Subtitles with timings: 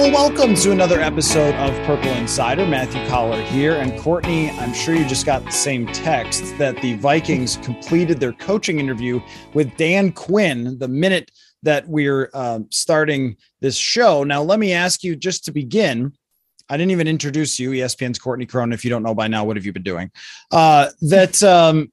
[0.00, 2.64] Hello, welcome to another episode of Purple Insider.
[2.64, 3.74] Matthew Coller here.
[3.74, 8.32] And Courtney, I'm sure you just got the same text that the Vikings completed their
[8.32, 9.20] coaching interview
[9.52, 11.30] with Dan Quinn the minute
[11.64, 14.24] that we're uh, starting this show.
[14.24, 16.14] Now, let me ask you just to begin.
[16.70, 18.72] I didn't even introduce you, ESPN's Courtney Cronin.
[18.72, 20.10] If you don't know by now, what have you been doing?
[20.50, 21.92] Uh, that um,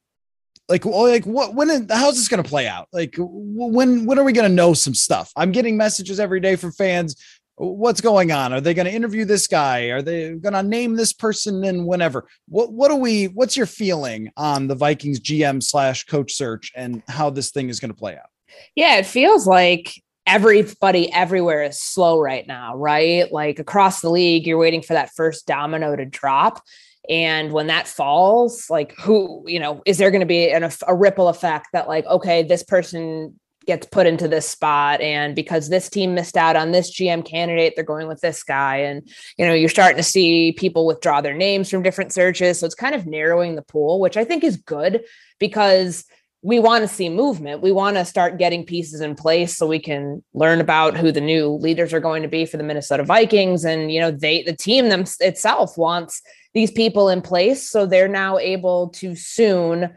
[0.69, 4.33] like like what when how's this going to play out like when when are we
[4.33, 7.16] going to know some stuff i'm getting messages every day from fans
[7.58, 8.53] what's going on?
[8.53, 9.86] Are they going to interview this guy?
[9.86, 12.27] Are they going to name this person and whenever?
[12.47, 17.03] What what are we what's your feeling on the vikings gm slash coach search and
[17.08, 18.30] how this thing is going to play out?
[18.75, 23.31] Yeah it feels like everybody everywhere is slow right now right?
[23.31, 26.61] Like across the league you're waiting for that first domino to drop.
[27.09, 30.95] And when that falls like who you know is there going to be an, a
[30.95, 35.90] ripple effect that like okay this person gets put into this spot and because this
[35.90, 38.78] team missed out on this GM candidate they're going with this guy.
[38.78, 42.60] And you know you're starting to see people withdraw their names from different searches.
[42.60, 45.04] So it's kind of narrowing the pool which I think is good
[45.40, 46.06] because
[46.44, 47.62] we want to see movement.
[47.62, 51.20] We want to start getting pieces in place so we can learn about who the
[51.20, 53.66] new leaders are going to be for the Minnesota Vikings.
[53.66, 56.22] And you know they the team them itself wants
[56.54, 57.70] these people in place.
[57.70, 59.94] So they're now able to soon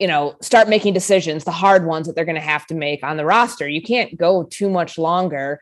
[0.00, 3.04] you know, start making decisions, the hard ones that they're going to have to make
[3.04, 3.68] on the roster.
[3.68, 5.60] You can't go too much longer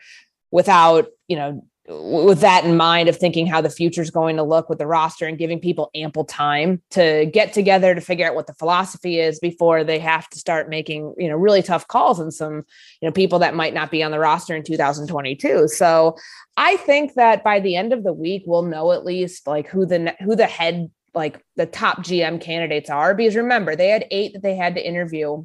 [0.53, 4.43] without, you know, with that in mind of thinking how the future is going to
[4.43, 8.35] look with the roster and giving people ample time to get together to figure out
[8.35, 12.21] what the philosophy is before they have to start making you know really tough calls
[12.21, 12.57] on some
[13.01, 16.15] you know people that might not be on the roster in 2022 so
[16.59, 19.87] i think that by the end of the week we'll know at least like who
[19.87, 24.33] the who the head like the top GM candidates are because remember they had eight
[24.33, 25.45] that they had to interview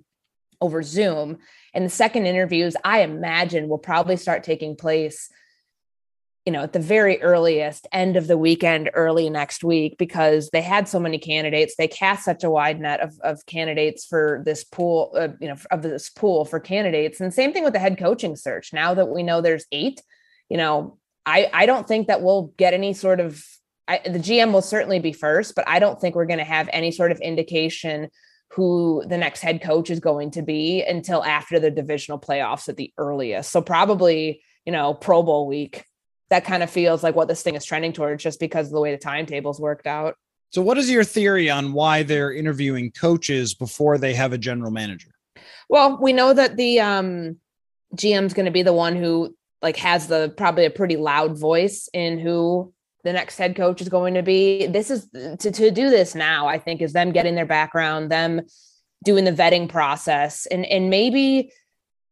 [0.62, 1.40] over Zoom
[1.74, 5.30] and the second interviews I imagine will probably start taking place
[6.46, 10.62] you know at the very earliest end of the weekend early next week because they
[10.62, 11.76] had so many candidates.
[11.76, 15.58] They cast such a wide net of, of candidates for this pool uh, you know
[15.72, 17.20] of this pool for candidates.
[17.20, 18.74] And same thing with the head coaching search.
[18.74, 20.02] Now that we know there's eight
[20.50, 23.44] you know I, I don't think that we'll get any sort of
[23.88, 26.70] I, the GM will certainly be first, but I don't think we're going to have
[26.72, 28.10] any sort of indication
[28.52, 32.78] who the next head coach is going to be until after the divisional playoffs at
[32.78, 33.52] the earliest.
[33.52, 35.86] So probably, you know, Pro Bowl week.
[36.30, 38.80] That kind of feels like what this thing is trending towards just because of the
[38.80, 40.16] way the timetables worked out.
[40.52, 44.72] So what is your theory on why they're interviewing coaches before they have a general
[44.72, 45.10] manager?
[45.70, 47.38] Well, we know that the um
[47.96, 51.90] GM's going to be the one who like has the probably a pretty loud voice
[51.94, 52.73] in who
[53.04, 54.68] the next head coach is going to be.
[54.68, 58.42] This is to, to do this now, I think, is them getting their background, them
[59.04, 61.52] doing the vetting process, and and maybe,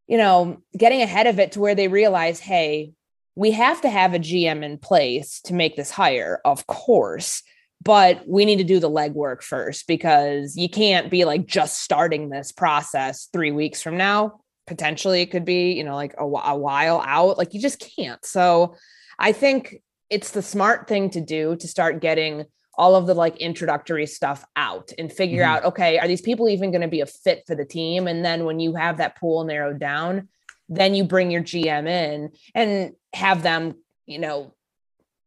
[0.07, 2.91] you know, getting ahead of it to where they realize, hey,
[3.35, 7.43] we have to have a GM in place to make this hire, of course.
[7.83, 12.29] But we need to do the legwork first because you can't be like just starting
[12.29, 14.41] this process three weeks from now.
[14.67, 17.39] Potentially, it could be, you know, like a, a while out.
[17.39, 18.23] Like you just can't.
[18.23, 18.75] So
[19.17, 22.45] I think it's the smart thing to do to start getting
[22.77, 25.55] all of the like introductory stuff out and figure mm-hmm.
[25.55, 28.23] out okay are these people even going to be a fit for the team and
[28.23, 30.27] then when you have that pool narrowed down
[30.69, 33.73] then you bring your gm in and have them
[34.05, 34.53] you know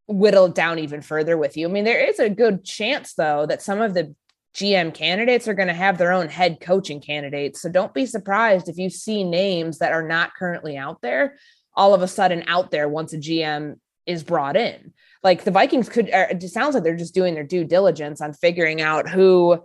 [0.06, 3.46] whittle it down even further with you i mean there is a good chance though
[3.46, 4.14] that some of the
[4.54, 7.60] GM candidates are going to have their own head coaching candidates.
[7.60, 11.34] So don't be surprised if you see names that are not currently out there
[11.76, 14.92] all of a sudden out there once a GM is brought in.
[15.22, 18.82] Like the Vikings could, it sounds like they're just doing their due diligence on figuring
[18.82, 19.62] out who,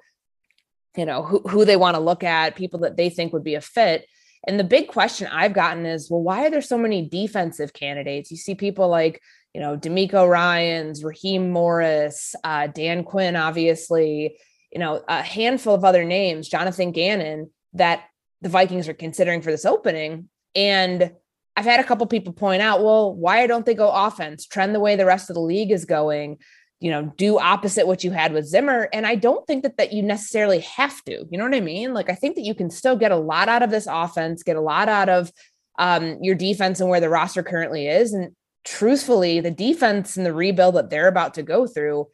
[0.95, 3.55] you know, who, who they want to look at, people that they think would be
[3.55, 4.05] a fit.
[4.47, 8.31] And the big question I've gotten is, well, why are there so many defensive candidates?
[8.31, 9.21] You see people like,
[9.53, 14.37] you know, DeMeco Ryans, Raheem Morris, uh, Dan Quinn, obviously,
[14.71, 18.03] you know, a handful of other names, Jonathan Gannon, that
[18.41, 20.29] the Vikings are considering for this opening.
[20.55, 21.11] And
[21.59, 24.79] I've had a couple people point out, well, why don't they go offense, trend the
[24.79, 26.37] way the rest of the league is going,
[26.79, 28.87] you know, do opposite what you had with Zimmer.
[28.93, 31.25] And I don't think that that you necessarily have to.
[31.29, 31.93] You know what I mean?
[31.93, 34.55] Like I think that you can still get a lot out of this offense, get
[34.55, 35.33] a lot out of
[35.77, 38.13] um, your defense and where the roster currently is.
[38.13, 38.33] And
[38.63, 42.07] truthfully, the defense and the rebuild that they're about to go through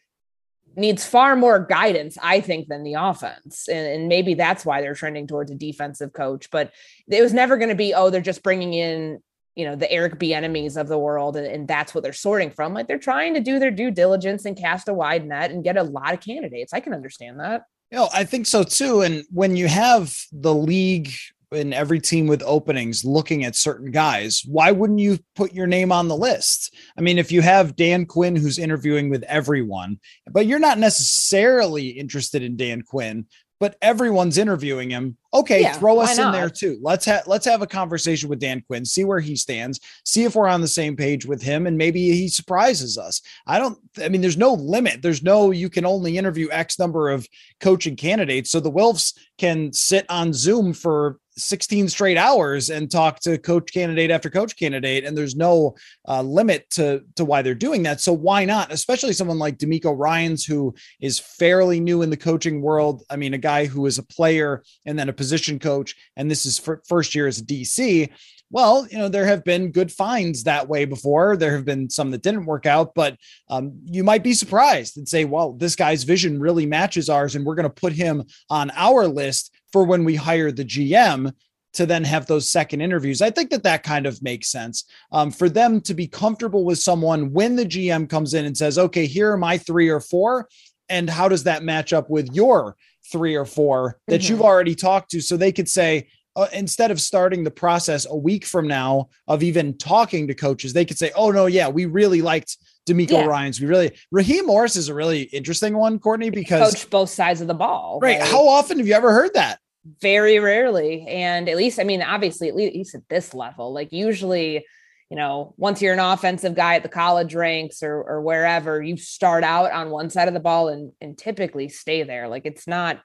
[0.77, 3.68] needs far more guidance, I think, than the offense.
[3.68, 6.50] And, and, maybe that's why they're trending towards a defensive coach.
[6.51, 6.74] But
[7.07, 9.21] it was never going to be, oh, they're just bringing in,
[9.56, 12.74] you know, the Eric Bieniemys of the world, and, and that's what they're sorting from.
[12.74, 15.78] Like they're trying to do their due diligence and cast a wide net and get
[15.78, 16.74] a lot of candidates.
[16.74, 17.63] I can understand that.
[17.92, 19.02] You know, I think so too.
[19.02, 21.12] And when you have the league
[21.52, 25.92] in every team with openings looking at certain guys, why wouldn't you put your name
[25.92, 26.75] on the list?
[26.98, 30.00] I mean, if you have Dan Quinn who's interviewing with everyone,
[30.31, 33.28] but you're not necessarily interested in Dan Quinn,
[33.60, 35.18] but everyone's interviewing him.
[35.34, 36.78] Okay, yeah, throw us in there too.
[36.81, 40.36] Let's have let's have a conversation with Dan Quinn, see where he stands, see if
[40.36, 43.22] we're on the same page with him, and maybe he surprises us.
[43.46, 43.78] I don't.
[44.02, 45.02] I mean, there's no limit.
[45.02, 47.28] There's no you can only interview X number of
[47.60, 48.52] coaching candidates.
[48.52, 53.71] So the Wolves can sit on Zoom for 16 straight hours and talk to coach
[53.73, 55.75] candidate after coach candidate and there's no
[56.07, 58.01] uh, limit to to why they're doing that.
[58.01, 58.71] So why not?
[58.71, 63.03] Especially someone like DeMeco Ryans who is fairly new in the coaching world.
[63.09, 66.45] I mean a guy who is a player and then a position coach and this
[66.45, 68.09] is first year as a DC
[68.51, 71.35] well, you know, there have been good finds that way before.
[71.35, 73.17] There have been some that didn't work out, but
[73.49, 77.45] um, you might be surprised and say, well, this guy's vision really matches ours, and
[77.45, 81.33] we're going to put him on our list for when we hire the GM
[81.74, 83.22] to then have those second interviews.
[83.22, 86.80] I think that that kind of makes sense um, for them to be comfortable with
[86.80, 90.48] someone when the GM comes in and says, okay, here are my three or four.
[90.88, 92.77] And how does that match up with your
[93.12, 94.31] three or four that mm-hmm.
[94.31, 95.19] you've already talked to?
[95.19, 96.07] So they could say,
[96.38, 100.71] uh, instead of starting the process a week from now of even talking to coaches,
[100.71, 102.56] they could say, oh, no, yeah, we really liked
[102.88, 103.25] DeMeco yeah.
[103.25, 103.60] Ryans.
[103.60, 107.48] We really Raheem Morris is a really interesting one, Courtney, because coach both sides of
[107.48, 108.00] the ball.
[108.01, 108.19] Right.
[108.19, 108.28] right.
[108.30, 109.60] How often have you ever heard that?
[110.01, 111.05] Very rarely.
[111.07, 114.65] And at least i mean obviously at least at this level like usually
[115.09, 118.97] you know once you're an offensive guy at the college ranks or or wherever you
[118.97, 122.27] start out on one side of the ball and and typically stay there.
[122.27, 123.01] Like it's not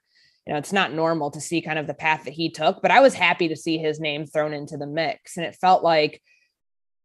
[0.46, 2.90] you know it's not normal to see kind of the path that he took but
[2.90, 5.36] i was happy to see his name thrown into the mix.
[5.36, 6.22] And it felt like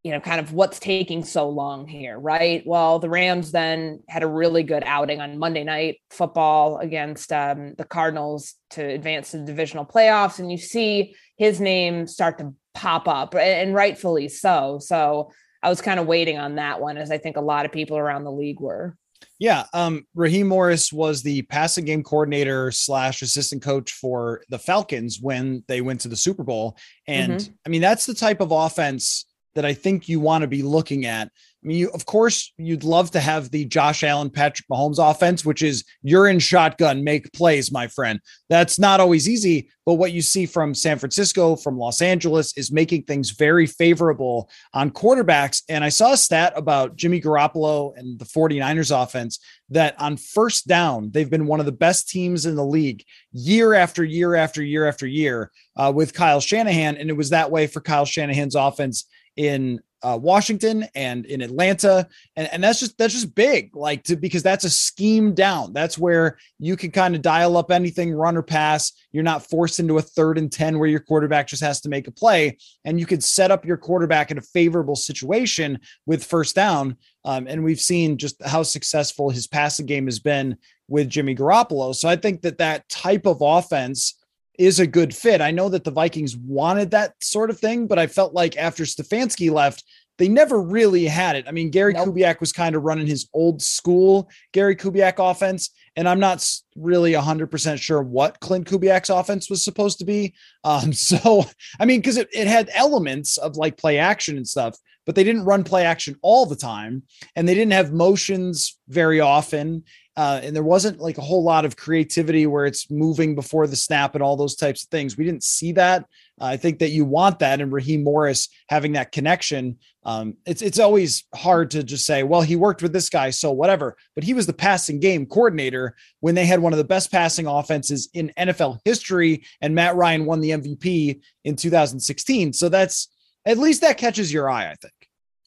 [0.06, 2.62] you know, kind of what's taking so long here, right?
[2.64, 7.74] Well, the Rams then had a really good outing on Monday night football against um,
[7.76, 10.38] the Cardinals to advance to the divisional playoffs.
[10.38, 14.78] And you see his name start to pop up, and rightfully so.
[14.80, 15.32] So
[15.64, 17.98] I was kind of waiting on that one, as I think a lot of people
[17.98, 18.96] around the league were.
[19.40, 25.20] Yeah, um, Raheem Morris was the passing game coordinator slash assistant coach for the Falcons
[25.20, 26.78] when they went to the Super Bowl,
[27.08, 27.54] and mm-hmm.
[27.66, 29.26] I mean that's the type of offense
[29.56, 31.30] that I think you want to be looking at.
[31.66, 35.44] I mean, you, of course, you'd love to have the Josh Allen, Patrick Mahomes offense,
[35.44, 38.20] which is you're in shotgun, make plays, my friend.
[38.50, 42.72] That's not always easy, but what you see from San Francisco, from Los Angeles, is
[42.72, 45.64] making things very favorable on quarterbacks.
[45.68, 50.68] And I saw a stat about Jimmy Garoppolo and the 49ers offense that on first
[50.68, 54.62] down, they've been one of the best teams in the league year after year after
[54.62, 56.98] year after year uh, with Kyle Shanahan.
[56.98, 59.06] And it was that way for Kyle Shanahan's offense
[59.38, 64.16] in uh, Washington and in Atlanta, and, and that's just that's just big, like to
[64.16, 65.74] because that's a scheme down.
[65.74, 68.92] That's where you can kind of dial up anything, run or pass.
[69.12, 72.08] You're not forced into a third and ten where your quarterback just has to make
[72.08, 76.56] a play, and you could set up your quarterback in a favorable situation with first
[76.56, 76.98] down.
[77.24, 80.56] Um, and we've seen just how successful his passing game has been
[80.88, 81.96] with Jimmy Garoppolo.
[81.96, 84.24] So I think that that type of offense
[84.58, 85.42] is a good fit.
[85.42, 88.84] I know that the Vikings wanted that sort of thing, but I felt like after
[88.84, 89.84] Stefanski left,
[90.18, 91.46] they never really had it.
[91.48, 92.10] I mean, Gary nope.
[92.10, 97.14] Kubiak was kind of running his old school Gary Kubiak offense, and I'm not really
[97.14, 100.34] 100% sure what Klint Kubiak's offense was supposed to be.
[100.64, 101.46] Um, so,
[101.80, 105.24] I mean, because it, it had elements of like play action and stuff, but they
[105.24, 107.04] didn't run play action all the time,
[107.36, 109.84] and they didn't have motions very often.
[110.18, 113.76] Uh, and there wasn't like a whole lot of creativity where it's moving before the
[113.76, 115.18] snap and all those types of things.
[115.18, 116.06] We didn't see that.
[116.40, 119.78] Uh, I think that you want that, and Raheem Morris having that connection.
[120.04, 123.52] Um, it's it's always hard to just say, well, he worked with this guy, so
[123.52, 123.98] whatever.
[124.16, 127.48] But he was the passing game coordinator when they had one of the best passing
[127.48, 132.54] offenses in NFL history, and Matt Ryan won the MVP in 2016.
[132.54, 133.10] So that's
[133.46, 134.94] at least that catches your eye, I think.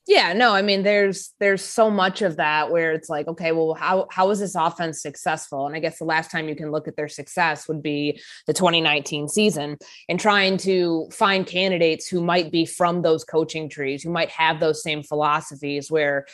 [0.09, 3.75] Yeah, no, I mean there's there's so much of that where it's like, okay, well,
[3.75, 5.67] how how is this offense successful?
[5.67, 8.55] And I guess the last time you can look at their success would be the
[8.55, 9.77] 2019 season
[10.09, 14.61] and trying to find candidates who might be from those coaching trees, who might have
[14.61, 16.25] those same philosophies where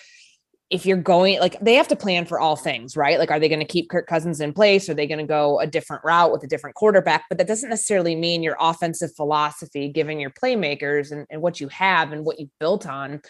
[0.70, 3.18] if you're going like they have to plan for all things, right?
[3.18, 4.88] Like, are they going to keep Kirk Cousins in place?
[4.88, 7.24] Are they going to go a different route with a different quarterback?
[7.28, 11.66] But that doesn't necessarily mean your offensive philosophy, given your playmakers and, and what you
[11.68, 13.20] have and what you've built on,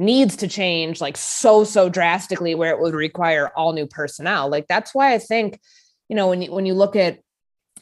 [0.00, 4.48] needs to change like so, so drastically where it would require all new personnel.
[4.48, 5.60] Like, that's why I think,
[6.08, 7.20] you know, when you when you look at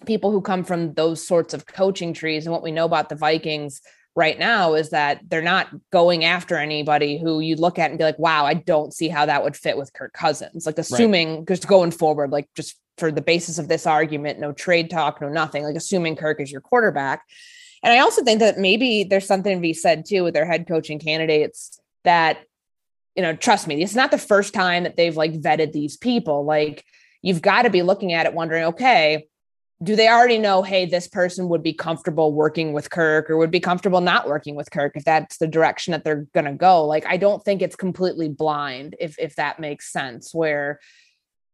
[0.06, 3.14] people who come from those sorts of coaching trees and what we know about the
[3.14, 3.80] Vikings
[4.14, 8.04] right now is that they're not going after anybody who you look at and be
[8.04, 10.66] like, wow, I don't see how that would fit with Kirk Cousins.
[10.66, 11.48] Like assuming right.
[11.48, 15.28] just going forward, like just for the basis of this argument, no trade talk, no
[15.28, 17.22] nothing, like assuming Kirk is your quarterback.
[17.84, 20.66] And I also think that maybe there's something to be said too with their head
[20.66, 22.38] coaching candidates that,
[23.14, 26.45] you know, trust me, it's not the first time that they've like vetted these people.
[26.45, 26.85] Like
[27.23, 29.26] you've got to be looking at it wondering, okay,
[29.83, 33.52] do they already know, hey, this person would be comfortable working with Kirk or would
[33.52, 36.85] be comfortable not working with Kirk if that's the direction that they're going to go?
[36.85, 40.81] Like, I don't think it's completely blind, if if that makes sense, where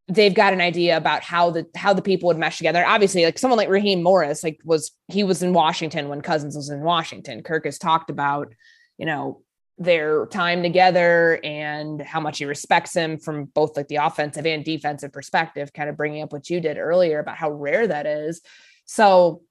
[0.09, 2.85] they've got an idea about how the how the people would mesh together.
[2.87, 6.71] Obviously, like someone like Raheem Morris, like was he was in Washington when Cousins was
[6.71, 7.43] in Washington.
[7.43, 8.55] Kirk has talked about,
[8.97, 9.43] you know,
[9.79, 14.65] their time together and how much he respects him from both like the offensive and
[14.65, 18.41] defensive perspective, kind of bringing up what you did earlier about how rare that is.
[18.87, 19.43] So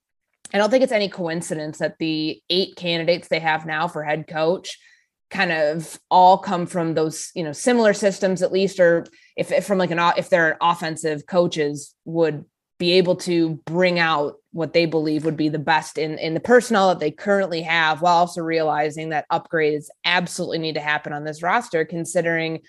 [0.53, 4.27] I don't think it's any coincidence that the eight candidates they have now for head
[4.27, 4.77] coach
[5.29, 9.65] kind of all come from those, you know, similar systems at least, or if, if
[9.65, 12.45] from like an, if they're offensive coaches would
[12.83, 16.39] be able to bring out what they believe would be the best in in the
[16.41, 21.23] personnel that they currently have while also realizing that upgrades absolutely need to happen on
[21.23, 22.59] this roster considering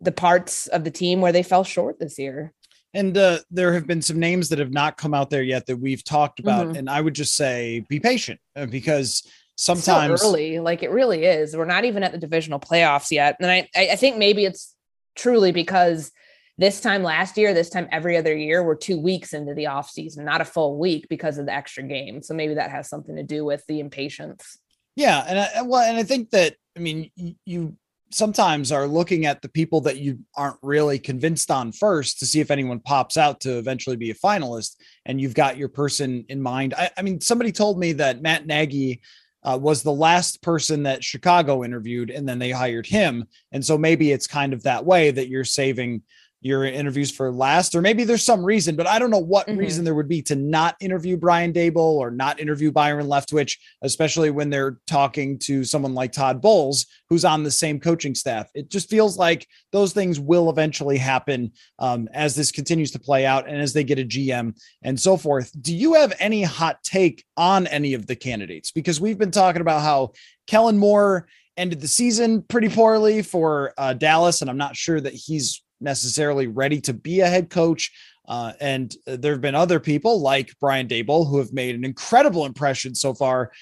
[0.00, 2.52] the parts of the team where they fell short this year
[2.92, 5.78] and uh, there have been some names that have not come out there yet that
[5.78, 6.76] we've talked about mm-hmm.
[6.76, 11.24] and i would just say be patient uh, because sometimes so early like it really
[11.24, 14.74] is we're not even at the divisional playoffs yet and i i think maybe it's
[15.14, 16.12] truly because
[16.56, 19.90] this time last year, this time every other year, we're two weeks into the off
[19.90, 22.22] season, not a full week because of the extra game.
[22.22, 24.58] So maybe that has something to do with the impatience.
[24.96, 27.10] Yeah, and I, well, and I think that I mean
[27.44, 27.76] you
[28.12, 32.38] sometimes are looking at the people that you aren't really convinced on first to see
[32.38, 36.40] if anyone pops out to eventually be a finalist, and you've got your person in
[36.40, 36.74] mind.
[36.74, 39.00] I, I mean, somebody told me that Matt Nagy
[39.42, 43.76] uh, was the last person that Chicago interviewed, and then they hired him, and so
[43.76, 46.02] maybe it's kind of that way that you're saving
[46.44, 49.56] your interviews for last, or maybe there's some reason, but I don't know what mm-hmm.
[49.56, 54.30] reason there would be to not interview Brian Daboll or not interview Byron Leftwich, especially
[54.30, 58.50] when they're talking to someone like Todd Bowles, who's on the same coaching staff.
[58.54, 63.24] It just feels like those things will eventually happen um, as this continues to play
[63.24, 65.50] out and as they get a GM and so forth.
[65.62, 68.70] Do you have any hot take on any of the candidates?
[68.70, 70.12] Because we've been talking about how
[70.46, 75.14] Kellen Moore ended the season pretty poorly for uh, Dallas, and I'm not sure that
[75.14, 77.92] he's necessarily ready to be a head coach.
[78.26, 82.46] Uh, and there have been other people like Brian Daboll who have made an incredible
[82.46, 83.52] impression so far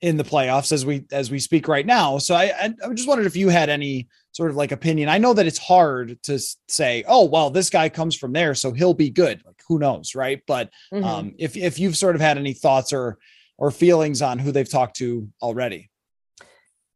[0.00, 2.18] in the playoffs as we as we speak right now.
[2.18, 2.52] So I
[2.82, 5.08] I just wondered if you had any sort of like opinion.
[5.08, 8.72] I know that it's hard to say, oh well, this guy comes from there, so
[8.72, 9.42] he'll be good.
[9.44, 10.42] Like who knows, right?
[10.46, 11.04] But mm-hmm.
[11.04, 13.18] um, if if you've sort of had any thoughts or
[13.58, 15.90] or feelings on who they've talked to already.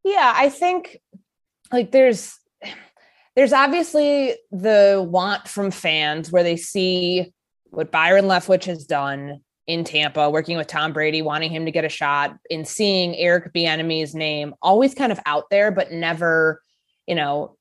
[0.04, 0.98] Yeah, I think
[1.72, 2.36] like there's
[3.36, 7.32] there's obviously the want from fans where they see
[7.70, 11.84] what Byron Leftwich has done in Tampa, working with Tom Brady, wanting him to get
[11.84, 16.60] a shot, in seeing Eric Bieniemy's name always kind of out there, but never,
[17.06, 17.56] you know,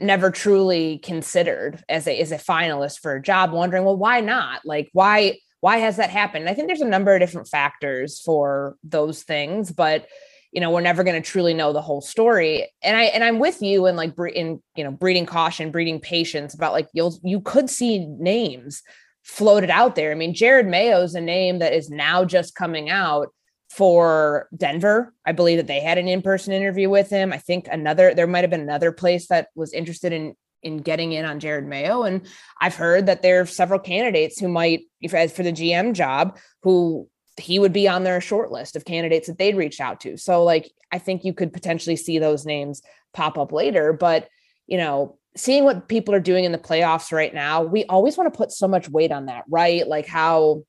[0.00, 3.52] never truly considered as a as a finalist for a job.
[3.52, 4.62] Wondering, well, why not?
[4.64, 6.48] Like, why why has that happened?
[6.48, 10.08] I think there's a number of different factors for those things, but
[10.52, 12.68] you know we're never going to truly know the whole story.
[12.82, 16.54] And i and i'm with you and like in you know breeding caution breeding patience
[16.54, 18.82] about like you'll you could see names
[19.24, 20.12] floated out there.
[20.12, 23.28] I mean jerod mayo is a name that is now just coming out
[23.70, 25.14] for denver.
[25.24, 27.32] I believe that they had an in-person interview with him.
[27.32, 31.12] I think another there might have been another place that was interested in in getting
[31.12, 32.02] in on Jerod Mayo.
[32.02, 32.22] And
[32.60, 36.38] I've heard that there are several candidates who might, if as for the GM job,
[36.62, 40.16] who he would be on their short list of candidates that they'd reached out to.
[40.16, 42.82] So like I think you could potentially see those names
[43.14, 44.28] pop up later, but
[44.66, 48.32] you know, seeing what people are doing in the playoffs right now, we always want
[48.32, 49.86] to put so much weight on that, right?
[49.86, 50.64] Like how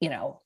[0.00, 0.40] you know,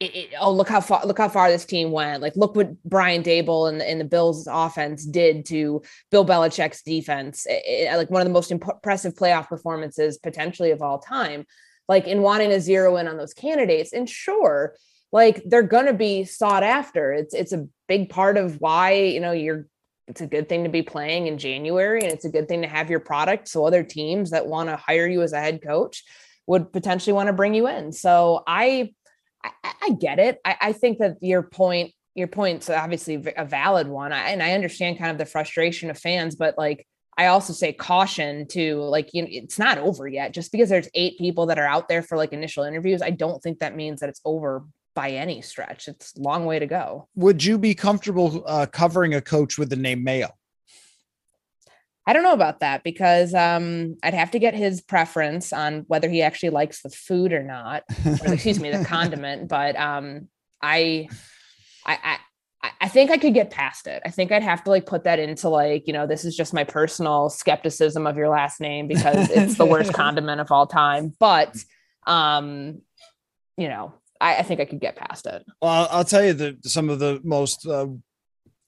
[0.00, 2.22] it, it, oh look how far look how far this team went.
[2.22, 7.46] Like look what Brian Daboll and, and the Bills offense did to Bill Belichick's defense.
[7.48, 11.44] It, like one of the most impressive playoff performances potentially of all time.
[11.88, 14.74] Like in wanting to zero in on those candidates, and sure,
[15.12, 17.12] like they're gonna be sought after.
[17.12, 19.66] It's it's a big part of why you know you're.
[20.08, 22.68] It's a good thing to be playing in January, and it's a good thing to
[22.68, 23.48] have your product.
[23.48, 26.04] So other teams that want to hire you as a head coach
[26.46, 27.92] would potentially want to bring you in.
[27.92, 28.92] So I
[29.42, 30.40] I, I get it.
[30.44, 34.12] I, I, think that your point, your point's obviously a valid one.
[34.12, 36.86] I, and I understand kind of the frustration of fans, but like,
[37.18, 40.32] I also say caution to like, you know, it's not over yet.
[40.32, 43.42] Just because there's eight people that are out there for like initial interviews, I don't
[43.42, 45.88] think that means that it's over by any stretch.
[45.88, 47.08] It's a long way to go.
[47.14, 50.30] Would you be comfortable uh, covering a coach with the name Mayo?
[52.08, 56.08] I don't know about that because um, I'd have to get his preference on whether
[56.08, 59.48] he actually likes the food or not, or excuse me, the condiment.
[59.48, 60.28] But um,
[60.62, 61.08] I,
[61.84, 62.18] I,
[62.66, 64.02] I, I think I could get past it.
[64.04, 66.52] I think I'd have to like put that into like, you know, this is just
[66.52, 71.14] my personal skepticism of your last name because it's the worst condiment of all time.
[71.18, 71.56] But,
[72.06, 72.82] um,
[73.56, 75.44] you know, I, I think I could get past it.
[75.62, 77.86] Well, I'll tell you that some of the most uh,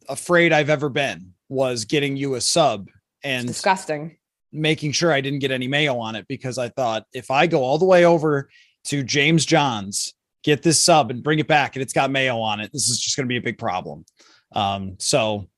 [0.09, 2.88] afraid I've ever been was getting you a sub
[3.25, 4.17] and it's disgusting
[4.52, 7.62] making sure I didn't get any mayo on it because I thought if I go
[7.62, 8.49] all the way over
[8.85, 10.14] to James Johns,
[10.49, 12.99] get this sub and bring it back and it's got mayo on it, this is
[12.99, 14.05] just going to be a big problem.
[14.52, 15.49] Um, so,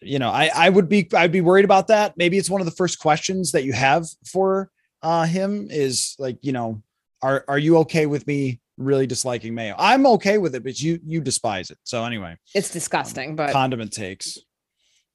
[0.00, 2.16] you know, I, I would be, I'd be worried about that.
[2.16, 4.70] Maybe it's one of the first questions that you have for
[5.02, 6.82] uh, him is like, you know,
[7.20, 9.74] are, are you okay with me really disliking mayo?
[9.76, 11.78] I'm okay with it, but you, you despise it.
[11.82, 14.38] So anyway, it's disgusting, um, but condiment takes.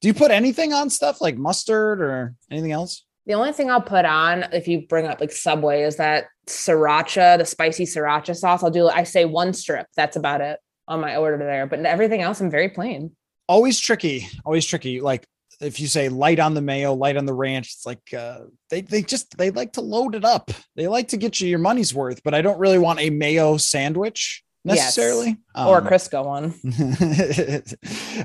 [0.01, 3.05] Do you put anything on stuff like mustard or anything else?
[3.27, 7.37] The only thing I'll put on if you bring up like Subway is that sriracha,
[7.37, 8.63] the spicy sriracha sauce.
[8.63, 9.87] I'll do I say one strip.
[9.95, 11.65] That's about it on my order there.
[11.67, 13.15] But everything else I'm very plain.
[13.47, 14.27] Always tricky.
[14.45, 15.01] Always tricky.
[15.01, 15.25] Like
[15.61, 18.81] if you say light on the mayo, light on the ranch, it's like uh, they
[18.81, 20.51] they just they like to load it up.
[20.75, 23.57] They like to get you your money's worth, but I don't really want a mayo
[23.57, 25.65] sandwich necessarily yes.
[25.67, 26.53] or um, a Crisco one.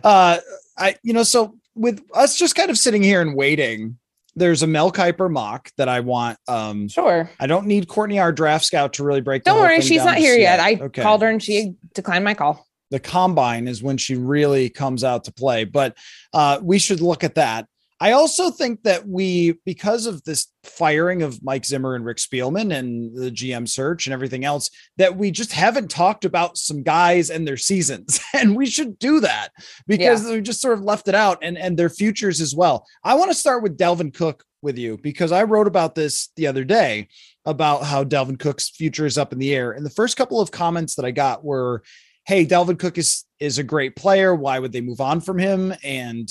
[0.05, 0.39] uh,
[0.79, 3.99] I you know so with us just kind of sitting here and waiting,
[4.37, 6.39] there's a Mel Kiper mock that I want.
[6.47, 7.29] Um, sure.
[7.41, 9.43] I don't need Courtney, our draft scout, to really break.
[9.45, 10.61] Don't worry, she's not here yet.
[10.61, 11.03] I okay.
[11.03, 12.65] called her and she declined my call.
[12.91, 15.97] The combine is when she really comes out to play, but
[16.33, 17.67] uh, we should look at that.
[17.99, 22.77] I also think that we, because of this firing of Mike Zimmer and Rick Spielman
[22.77, 27.31] and the GM search and everything else, that we just haven't talked about some guys
[27.31, 28.21] and their seasons.
[28.37, 29.49] And we should do that
[29.87, 30.35] because yeah.
[30.35, 32.87] we just sort of left it out and, and their futures as well.
[33.03, 36.47] I want to start with Dalvin Cook with you because I wrote about this the
[36.47, 37.09] other day
[37.47, 39.73] about how Dalvin Cook's future is up in the air.
[39.73, 41.83] And the first couple of comments that I got were,
[42.27, 44.35] Hey, Dalvin Cook is, is a great player.
[44.35, 45.73] Why would they move on from him?
[45.83, 46.29] And,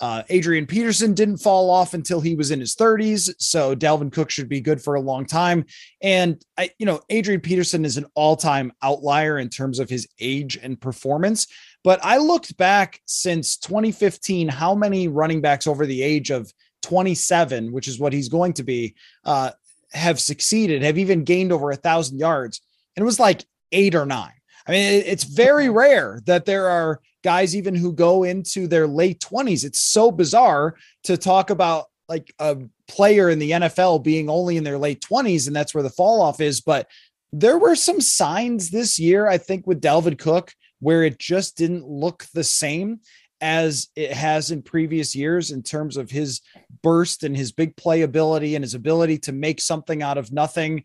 [0.00, 4.30] uh, Adrian Peterson didn't fall off until he was in his 30s, so Dalvin Cook
[4.30, 5.64] should be good for a long time.
[6.00, 10.58] And I, you know, Adrian Peterson is an all-time outlier in terms of his age
[10.62, 11.46] and performance.
[11.82, 17.72] But I looked back since 2015, how many running backs over the age of 27,
[17.72, 19.50] which is what he's going to be, uh,
[19.92, 22.60] have succeeded, have even gained over a thousand yards,
[22.96, 24.32] and it was like eight or nine.
[24.66, 29.20] I mean, it's very rare that there are guys even who go into their late
[29.20, 29.62] 20s.
[29.62, 32.56] It's so bizarre to talk about like a
[32.88, 36.22] player in the NFL being only in their late 20s and that's where the fall
[36.22, 36.88] off is, but
[37.30, 41.86] there were some signs this year I think with Dalvin Cook where it just didn't
[41.86, 43.00] look the same
[43.42, 46.40] as it has in previous years in terms of his
[46.82, 50.82] burst and his big playability and his ability to make something out of nothing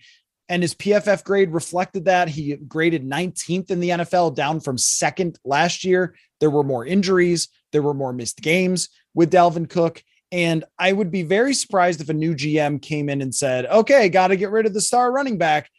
[0.50, 2.28] and his PFF grade reflected that.
[2.28, 6.16] He graded 19th in the NFL, down from second last year.
[6.44, 10.04] There were more injuries, there were more missed games with Dalvin Cook.
[10.30, 14.10] And I would be very surprised if a new GM came in and said, okay,
[14.10, 15.70] got to get rid of the star running back.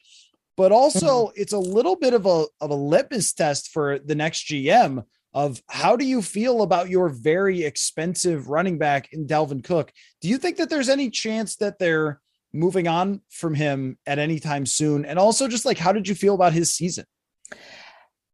[0.57, 1.42] But also, mm-hmm.
[1.42, 5.62] it's a little bit of a, of a litmus test for the next GM of
[5.68, 9.92] how do you feel about your very expensive running back in Dalvin Cook?
[10.22, 12.22] Do you think that there's any chance that they're
[12.55, 15.05] moving on from him at any time soon?
[15.05, 17.05] And also, just like, how did you feel about his season?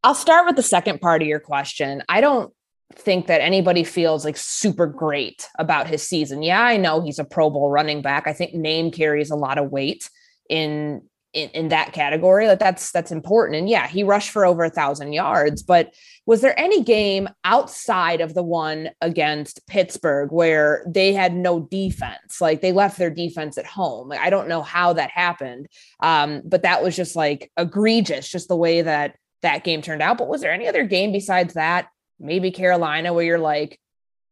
[0.03, 2.03] I'll start with the second part of your question.
[2.09, 2.53] I don't
[2.95, 6.43] think that anybody feels like super great about his season.
[6.43, 8.27] Yeah, I know he's a Pro Bowl running back.
[8.27, 10.09] I think name carries a lot of weight
[10.49, 12.49] in in, in that category.
[12.49, 13.57] Like that's that's important.
[13.57, 15.63] And yeah, he rushed for over a thousand yards.
[15.63, 15.95] But
[16.27, 22.41] was there any game outside of the one against Pittsburgh where they had no defense?
[22.41, 24.09] Like they left their defense at home.
[24.09, 25.69] Like I don't know how that happened.
[26.01, 30.19] Um, but that was just like egregious, just the way that that game turned out.
[30.19, 31.89] But was there any other game besides that?
[32.19, 33.79] Maybe Carolina, where you're like,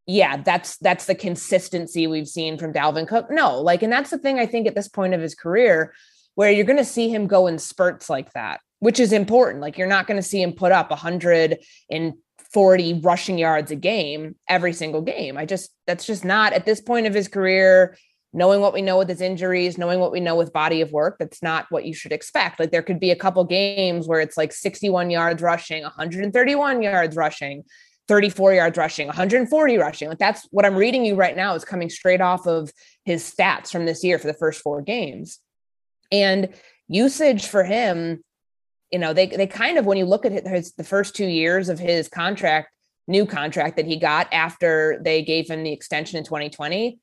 [0.06, 3.30] yeah, that's that's the consistency we've seen from Dalvin Cook.
[3.30, 5.92] No, like, and that's the thing I think at this point of his career,
[6.34, 9.60] where you're going to see him go in spurts like that, which is important.
[9.60, 14.72] Like, you're not going to see him put up 140 rushing yards a game every
[14.72, 15.36] single game.
[15.36, 17.98] I just that's just not at this point of his career.
[18.34, 21.16] Knowing what we know with his injuries, knowing what we know with body of work,
[21.18, 22.60] that's not what you should expect.
[22.60, 27.16] Like there could be a couple games where it's like 61 yards rushing, 131 yards
[27.16, 27.64] rushing,
[28.08, 30.08] 34 yards rushing, 140 rushing.
[30.08, 32.72] Like that's what I'm reading you right now is coming straight off of
[33.04, 35.38] his stats from this year for the first four games.
[36.10, 36.48] And
[36.88, 38.24] usage for him,
[38.90, 41.68] you know, they they kind of when you look at his the first two years
[41.68, 42.70] of his contract,
[43.06, 46.98] new contract that he got after they gave him the extension in 2020,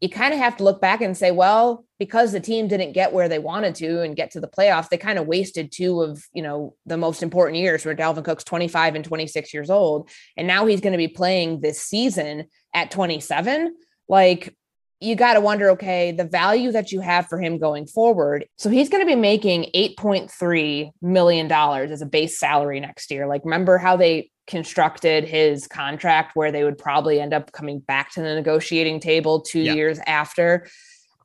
[0.00, 3.12] you kind of have to look back and say, well, because the team didn't get
[3.12, 6.22] where they wanted to and get to the playoffs, they kind of wasted two of,
[6.32, 10.08] you know, the most important years where Dalvin Cook's 25 and 26 years old.
[10.36, 13.74] And now he's going to be playing this season at 27.
[14.08, 14.54] Like,
[15.00, 18.46] you got to wonder, okay, the value that you have for him going forward.
[18.56, 23.26] So he's going to be making $8.3 million as a base salary next year.
[23.26, 28.10] Like, remember how they constructed his contract where they would probably end up coming back
[28.12, 29.74] to the negotiating table two yeah.
[29.74, 30.66] years after.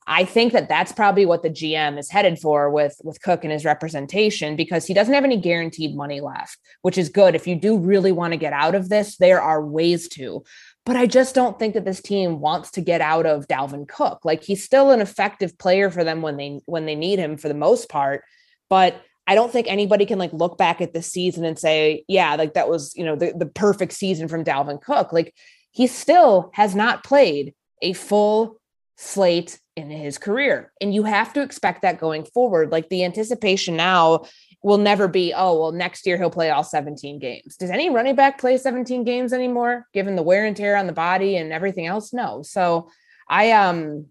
[0.06, 3.54] I think that that's probably what the GM is headed for with with Cook and
[3.54, 7.36] his representation because he doesn't have any guaranteed money left, which is good.
[7.36, 10.44] If you do really want to get out of this, there are ways to.
[10.86, 14.26] But I just don't think that this team wants to get out of Dalvin Cook.
[14.26, 17.48] Like he's still an effective player for them when they when they need him for
[17.48, 18.24] the most part,
[18.70, 22.36] but I don't think anybody can like look back at the season and say, yeah,
[22.36, 25.14] like that was, you know, the, the perfect season from Dalvin Cook.
[25.14, 25.34] Like
[25.72, 28.60] he still has not played a full
[28.98, 30.72] slate in his career.
[30.82, 32.72] And you have to expect that going forward.
[32.72, 34.26] Like the anticipation now
[34.62, 37.58] will never be, oh, well, next year he'll play all 17 games.
[37.58, 40.94] Does any running back play 17 games anymore, given the wear and tear on the
[40.94, 42.14] body and everything else?
[42.14, 42.44] No.
[42.44, 42.90] So
[43.28, 44.08] I um,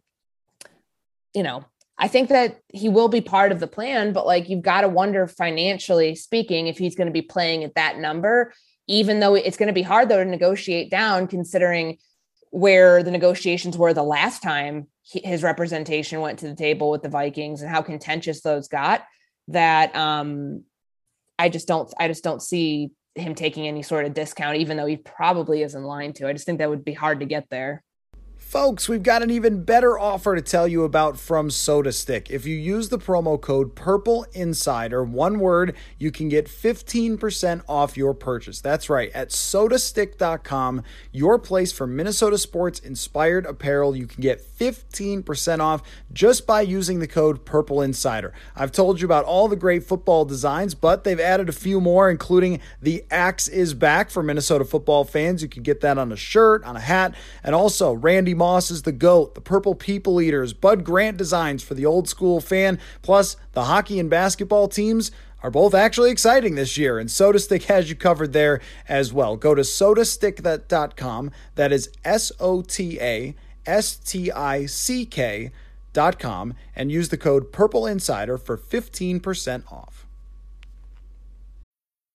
[1.35, 1.65] you know,
[1.99, 4.89] I think that he will be part of the plan, but like you've got to
[4.89, 8.53] wonder financially speaking if he's going to be playing at that number,
[8.89, 11.99] even though it's going to be hard though to negotiate down considering
[12.51, 17.09] where the negotiations were the last time his representation went to the table with the
[17.09, 19.05] Vikings and how contentious those got
[19.49, 20.63] that um
[21.39, 24.87] I just don't I just don't see him taking any sort of discount even though
[24.87, 26.29] he probably is in line to.
[26.29, 27.83] I just think that would be hard to get there.
[28.53, 32.29] Folks, we've got an even better offer to tell you about from SotaStick.
[32.29, 37.97] If you use the promo code Purple Insider, one word, you can get 15% off
[37.97, 38.61] your purchase.
[38.61, 43.97] That's right, at sotastick.com, your place for Minnesota sports inspired apparel.
[43.97, 48.35] You can get 15% off just by using the code Purple Insider.
[48.55, 52.11] I've told you about all the great football designs, but they've added a few more,
[52.11, 55.41] including the Axe is back for Minnesota football fans.
[55.41, 58.83] You can get that on a shirt, on a hat, and also Randy Moss is
[58.83, 63.37] the GOAT, the Purple People Eaters, Bud Grant designs for the old school fan, plus
[63.53, 65.13] the hockey and basketball teams
[65.45, 69.37] are both actually exciting this year, and SotaStick has you covered there as well.
[69.37, 71.31] Go to sotastick.com.
[71.55, 77.53] That is S O T A S T I C K.com and use the code
[77.53, 80.09] Purple Insider for 15% off.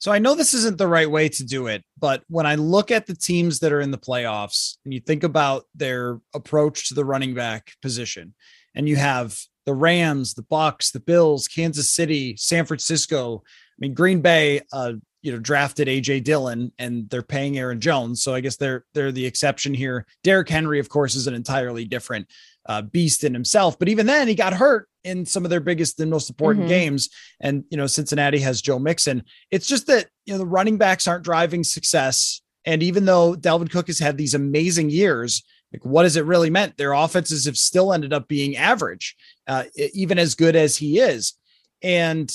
[0.00, 2.90] So I know this isn't the right way to do it, but when I look
[2.90, 6.94] at the teams that are in the playoffs and you think about their approach to
[6.94, 8.34] the running back position,
[8.74, 13.42] and you have the Rams, the Bucs, the Bills, Kansas City, San Francisco.
[13.44, 18.22] I mean, Green Bay, uh, you know, drafted AJ Dillon and they're paying Aaron Jones.
[18.22, 20.06] So I guess they're they're the exception here.
[20.24, 22.26] Derrick Henry, of course, is an entirely different
[22.64, 23.78] uh, beast in himself.
[23.78, 26.70] But even then, he got hurt in some of their biggest and most important mm-hmm.
[26.70, 27.08] games.
[27.40, 29.24] And, you know, Cincinnati has Joe Mixon.
[29.50, 32.42] It's just that, you know, the running backs aren't driving success.
[32.64, 36.50] And even though Dalvin Cook has had these amazing years, like what has it really
[36.50, 36.76] meant?
[36.76, 41.34] Their offenses have still ended up being average, uh, even as good as he is.
[41.82, 42.30] And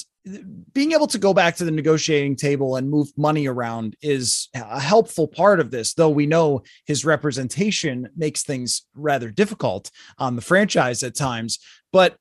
[0.73, 4.79] being able to go back to the negotiating table and move money around is a
[4.79, 10.41] helpful part of this, though we know his representation makes things rather difficult on the
[10.41, 11.59] franchise at times.
[11.93, 12.17] But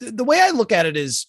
[0.00, 1.26] the way I look at it is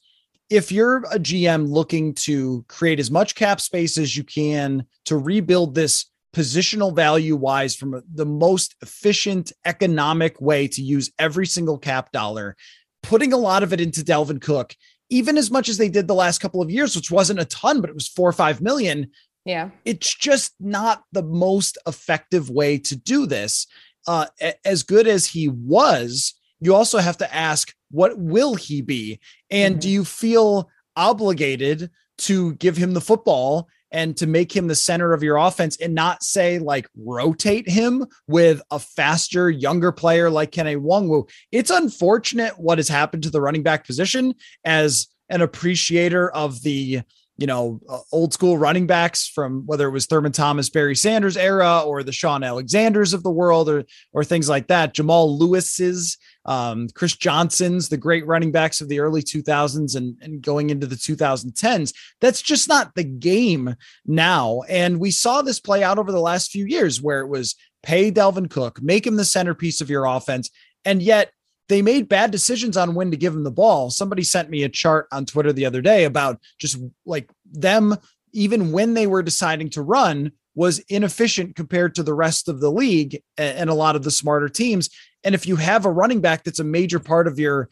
[0.50, 5.18] if you're a GM looking to create as much cap space as you can to
[5.18, 11.78] rebuild this positional value wise from the most efficient economic way to use every single
[11.78, 12.56] cap dollar,
[13.04, 14.76] putting a lot of it into Dalvin Cook,
[15.10, 17.82] even as much as they did the last couple of years, which wasn't a ton,
[17.82, 19.12] but it was four or five million.
[19.46, 19.70] Yeah.
[19.86, 23.66] It's just not the most effective way to do this.
[24.06, 24.28] Uh,
[24.64, 29.20] as good as he was, you also have to ask, what will he be?
[29.50, 29.80] And mm-hmm.
[29.80, 35.14] do you feel obligated to give him the football and to make him the center
[35.14, 40.52] of your offense and not say like rotate him with a faster, younger player like
[40.52, 41.30] Kene Nwangwu.
[41.52, 44.34] It's unfortunate what has happened to the running back position
[44.66, 47.02] as an appreciator of the
[47.38, 51.38] you know, uh, old school running backs from whether it was Thurman Thomas, Barry Sanders
[51.38, 54.94] era, or the Shaun Alexanders of the world, or or things like that.
[54.94, 60.42] Jamal Lewis's, um, Chris Johnson's, the great running backs of the early 2000s and, and
[60.42, 61.94] going into the 2010s.
[62.22, 64.62] That's just not the game now.
[64.68, 68.12] And we saw this play out over the last few years where it was pay
[68.12, 70.50] Dalvin Cook, make him the centerpiece of your offense,
[70.86, 71.32] and yet
[71.70, 73.90] they made bad decisions on when to give him the ball.
[73.90, 77.98] Somebody sent me a chart on Twitter the other day about just like them,
[78.34, 82.72] even when they were deciding to run, was inefficient compared to the rest of the
[82.72, 84.90] league and a lot of the smarter teams.
[85.24, 87.70] And if you have a running back that's a major part of your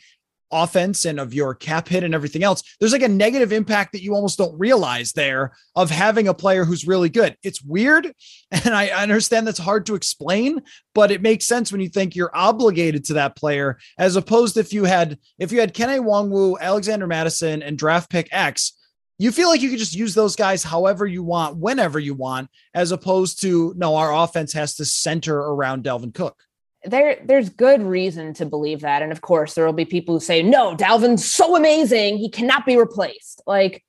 [0.51, 4.01] offense and of your cap hit and everything else, there's like a negative impact that
[4.01, 7.35] you almost don't realize there of having a player who's really good.
[7.43, 8.11] It's weird.
[8.65, 10.61] And I, understand that's hard to explain,
[10.93, 14.71] but it makes sense when you think you're obligated to that player, as opposed if
[14.71, 18.73] you had if you had Kene Nwangwu, Alexander Mattison, and draft pick X,
[19.17, 22.49] you feel like you could just use those guys however you want, whenever you want,
[22.73, 26.44] as opposed to no, our offense has to center around Dalvin Cook
[26.85, 30.19] there there's good reason to believe that and of course there will be people who
[30.19, 33.83] say no dalvin's so amazing he cannot be replaced like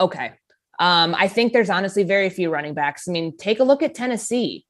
[0.00, 0.32] okay
[0.78, 3.94] um, i think there's honestly very few running backs i mean take a look at
[3.94, 4.64] tennessee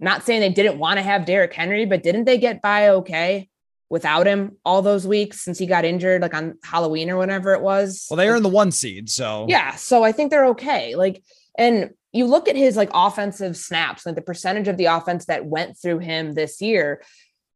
[0.00, 3.48] not saying they didn't want to have Derrick Henry, but didn't they get by okay
[3.90, 7.62] without him all those weeks since he got injured, like on Halloween or whatever it
[7.62, 8.06] was?
[8.08, 9.74] Well, they are in the one seed, so yeah.
[9.74, 10.94] So I think they're okay.
[10.94, 11.22] Like,
[11.56, 15.46] and you look at his like offensive snaps, like the percentage of the offense that
[15.46, 17.02] went through him this year,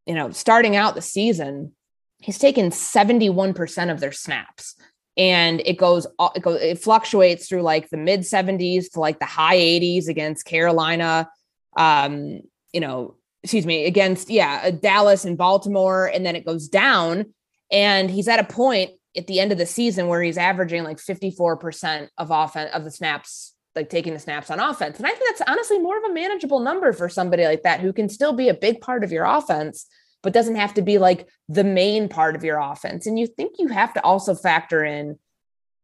[0.07, 1.73] you know, starting out the season,
[2.19, 4.77] he's taken 71% of their snaps.
[5.17, 9.27] And it goes, it goes, it fluctuates through like the mid 70s to like the
[9.27, 11.29] high 80s against Carolina,
[11.77, 12.41] um,
[12.73, 16.07] you know, excuse me, against, yeah, uh, Dallas and Baltimore.
[16.07, 17.35] And then it goes down.
[17.71, 20.99] And he's at a point at the end of the season where he's averaging like
[20.99, 24.99] 54% of offense of the snaps like taking the snaps on offense.
[24.99, 27.93] And I think that's honestly more of a manageable number for somebody like that who
[27.93, 29.87] can still be a big part of your offense,
[30.23, 33.07] but doesn't have to be like the main part of your offense.
[33.07, 35.19] And you think you have to also factor in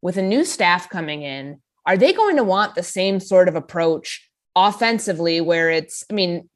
[0.03, 3.57] with a new staff coming in, are they going to want the same sort of
[3.57, 6.48] approach offensively where it's, I mean,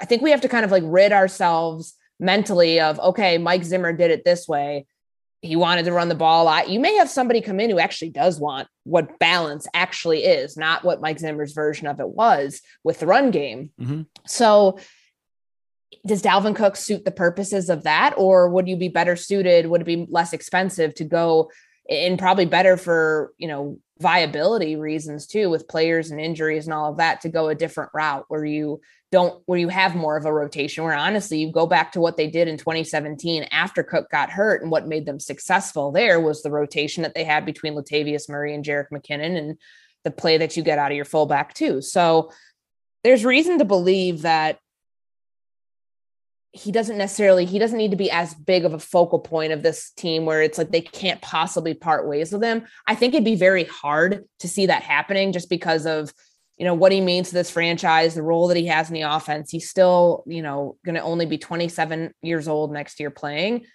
[0.00, 3.92] I think we have to kind of like rid ourselves mentally of, okay, Mike Zimmer
[3.92, 4.86] did it this way
[5.46, 6.68] he wanted to run the ball a lot.
[6.68, 10.84] You may have somebody come in who actually does want what balance actually is, not
[10.84, 13.70] what Mike Zimmer's version of it was with the run game.
[13.80, 14.02] Mm-hmm.
[14.26, 14.78] So,
[16.04, 19.66] does Dalvin Cook suit the purposes of that, or would you be better suited?
[19.66, 21.50] Would it be less expensive to go
[21.88, 26.90] and probably better for you know viability reasons too, with players and injuries and all
[26.90, 28.80] of that, to go a different route where you
[29.12, 32.16] don't where you have more of a rotation where honestly you go back to what
[32.16, 36.42] they did in 2017 after Cook got hurt and what made them successful there was
[36.42, 39.58] the rotation that they had between Latavius Murray and Jerick McKinnon and
[40.04, 41.80] the play that you get out of your fullback too.
[41.82, 42.30] So
[43.02, 44.58] there's reason to believe that
[46.52, 49.62] he doesn't necessarily he doesn't need to be as big of a focal point of
[49.62, 52.64] this team where it's like they can't possibly part ways with him.
[52.86, 56.14] I think it'd be very hard to see that happening just because of
[56.56, 59.02] you know what he means to this franchise, the role that he has in the
[59.02, 59.50] offense.
[59.50, 63.66] He's still, you know, going to only be 27 years old next year playing.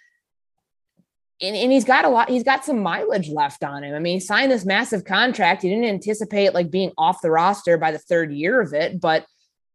[1.40, 3.94] And, and, he's got a lot, he's got some mileage left on him.
[3.94, 5.62] I mean, he signed this massive contract.
[5.62, 9.26] He didn't anticipate like being off the roster by the third year of it, but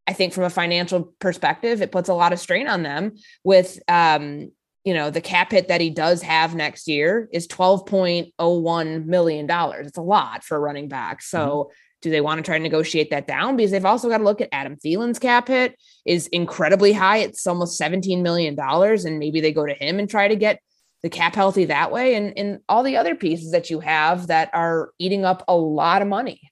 [0.06, 3.78] I think from a financial perspective, it puts a lot of strain on them with
[3.89, 4.52] um,
[4.88, 9.48] you know, the cap hit that he does have next year is $12.01 million.
[9.50, 11.22] It's a lot for a running back.
[11.22, 11.72] So mm-hmm.
[12.01, 13.57] Do they want to try to negotiate that down?
[13.57, 17.17] Because they've also got to look at Adam Thielen's cap hit is incredibly high.
[17.17, 18.57] It's almost $17 million.
[18.60, 20.62] And maybe they go to him and try to get
[21.03, 22.15] the cap healthy that way.
[22.15, 26.01] And, and all the other pieces that you have that are eating up a lot
[26.01, 26.51] of money.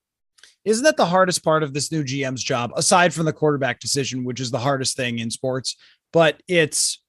[0.64, 4.24] Isn't that the hardest part of this new GM's job, aside from the quarterback decision,
[4.24, 5.76] which is the hardest thing in sports?
[6.12, 7.02] But it's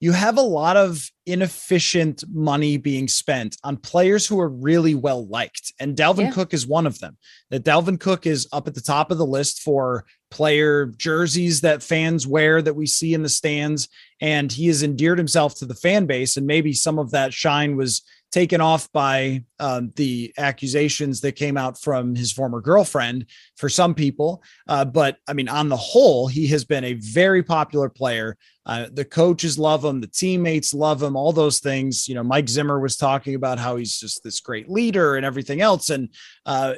[0.00, 5.26] you have a lot of inefficient money being spent on players who are really well
[5.26, 5.72] liked.
[5.80, 6.30] And Dalvin yeah.
[6.30, 7.16] Cook is one of them.
[7.50, 11.82] That Dalvin Cook is up at the top of the list for player jerseys that
[11.82, 13.88] fans wear that we see in the stands.
[14.20, 16.36] And he has endeared himself to the fan base.
[16.36, 18.02] And maybe some of that shine was
[18.34, 23.94] taken off by um, the accusations that came out from his former girlfriend for some
[23.94, 24.42] people.
[24.66, 28.36] Uh, but I mean, on the whole, he has been a very popular player.
[28.66, 32.08] Uh, the coaches love him, the teammates love him, all those things.
[32.08, 35.60] You know, Mike Zimmer was talking about how he's just this great leader and everything
[35.60, 35.90] else.
[35.90, 36.08] And,
[36.44, 36.74] uh,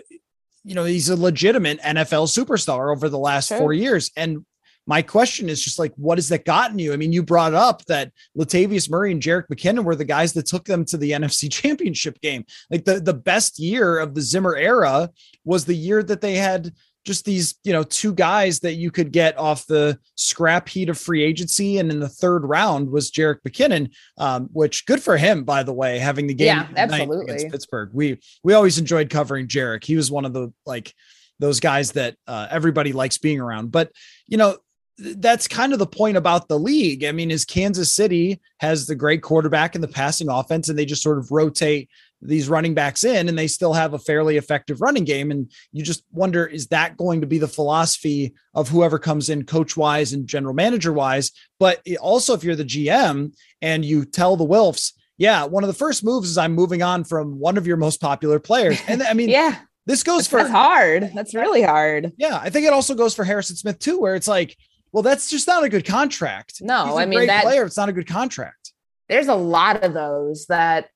[0.62, 3.58] you know, he's a legitimate NFL superstar over the last sure.
[3.58, 4.10] four years.
[4.14, 4.44] And
[4.86, 6.92] my question is just like, what has that gotten you?
[6.92, 10.46] I mean, you brought up that Latavius Murray and Jerick McKinnon were the guys that
[10.46, 12.44] took them to the NFC championship game.
[12.70, 15.10] Like the, the best year of the Zimmer era
[15.44, 16.72] was the year that they had
[17.04, 20.98] just these, you know, two guys that you could get off the scrap heat of
[20.98, 21.78] free agency.
[21.78, 25.72] And in the third round was Jerick McKinnon, um, which good for him, by the
[25.72, 27.24] way, having the game yeah, absolutely.
[27.26, 27.90] against Pittsburgh.
[27.92, 29.84] We we always enjoyed covering Jerick.
[29.84, 30.92] He was one of the like
[31.38, 33.70] those guys that uh, everybody likes being around.
[33.70, 33.92] But
[34.26, 34.58] you know,
[34.98, 37.04] that's kind of the point about the league.
[37.04, 40.86] I mean, is Kansas City has the great quarterback in the passing offense, and they
[40.86, 41.90] just sort of rotate
[42.22, 45.30] these running backs in, and they still have a fairly effective running game.
[45.30, 49.44] And you just wonder, is that going to be the philosophy of whoever comes in,
[49.44, 51.30] coach wise and general manager wise?
[51.60, 55.74] But also, if you're the GM and you tell the Wilfs, yeah, one of the
[55.74, 59.12] first moves is I'm moving on from one of your most popular players, and I
[59.12, 59.60] mean, yeah.
[59.86, 61.12] This goes for that's hard.
[61.14, 62.10] That's really hard.
[62.16, 64.56] Yeah, I think it also goes for Harrison Smith too, where it's like,
[64.96, 66.62] well, that's just not a good contract.
[66.62, 67.66] No, I mean that player.
[67.66, 68.72] It's not a good contract.
[69.10, 70.88] There's a lot of those that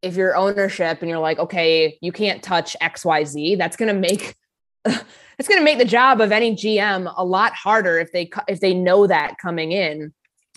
[0.00, 3.92] if you're ownership and you're like, okay, you can't touch X, Y, Z, that's going
[3.92, 4.36] to make
[4.84, 8.74] it's to make the job of any GM a lot harder if they if they
[8.74, 10.14] know that coming in,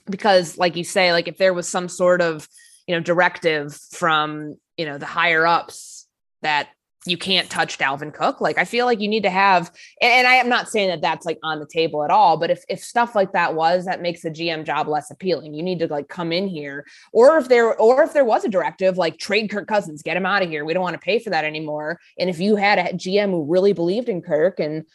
[0.07, 2.47] because like you say, like if there was some sort of
[2.85, 6.05] you know directive from you know the higher ups
[6.43, 6.69] that
[7.05, 8.41] you can't touch Dalvin Cook.
[8.41, 11.01] Like I feel like you need to have, and, and, I am not saying that
[11.01, 14.01] that's like on the table at all, but if if stuff like that was, that
[14.01, 15.53] makes the GM job less appealing.
[15.53, 18.49] You need to like come in here, or if there, or if there was a
[18.49, 20.63] directive like trade Kirk Cousins, get him out of here.
[20.63, 21.99] We don't want to pay for that anymore.
[22.19, 24.85] And if you had a GM who really believed in Kirk and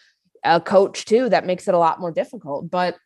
[0.44, 2.70] a coach too, that makes it a lot more difficult.
[2.70, 2.96] But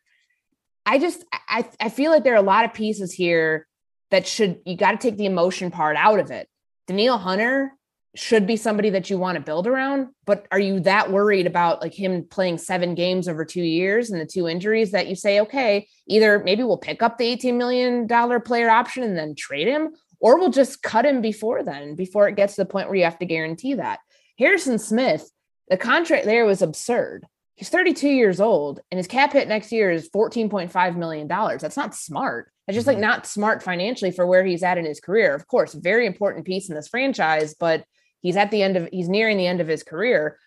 [0.85, 3.67] I just I I feel like there are a lot of pieces here
[4.11, 6.47] that should you got to take the emotion part out of it.
[6.87, 7.71] Danielle Hunter
[8.15, 11.81] should be somebody that you want to build around but are you that worried about
[11.81, 15.39] like him playing seven games over two years and the two injuries that you say
[15.39, 19.67] okay either maybe we'll pick up the 18 million dollar player option and then trade
[19.67, 22.95] him or we'll just cut him before then before it gets to the point where
[22.95, 23.99] you have to guarantee that.
[24.39, 25.29] Harrison smith
[25.69, 27.25] the contract there was absurd.
[27.55, 31.61] He's 32 years old and his cap hit next year is 14.5 million dollars.
[31.61, 32.51] That's not smart.
[32.67, 33.01] It's just like mm-hmm.
[33.01, 35.33] not smart financially for where he's at in his career.
[35.33, 37.83] Of course very important piece in this franchise but
[38.21, 40.37] He's at the end of he's nearing the end of his career.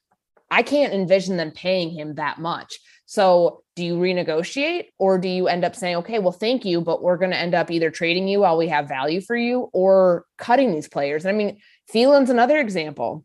[0.50, 2.78] I can't envision them paying him that much.
[3.06, 7.02] So, do you renegotiate or do you end up saying, okay, well, thank you, but
[7.02, 10.24] we're going to end up either trading you while we have value for you or
[10.38, 11.24] cutting these players?
[11.24, 11.58] And I mean,
[11.92, 13.24] Thielen's another example.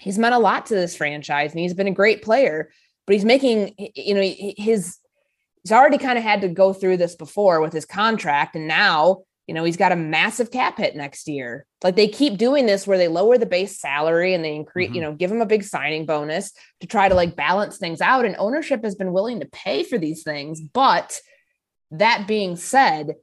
[0.00, 2.70] He's meant a lot to this franchise and he's been a great player,
[3.06, 4.96] but he's making, you know, his,
[5.62, 8.56] he's already kind of had to go through this before with his contract.
[8.56, 11.66] And now you know, he's got a massive cap hit next year.
[11.82, 14.94] Like they keep doing this where they lower the base salary and they increase, mm-hmm.
[14.94, 18.24] you know, give him a big signing bonus to try to like balance things out.
[18.24, 20.60] And ownership has been willing to pay for these things.
[20.60, 21.20] But
[21.90, 23.16] that being said,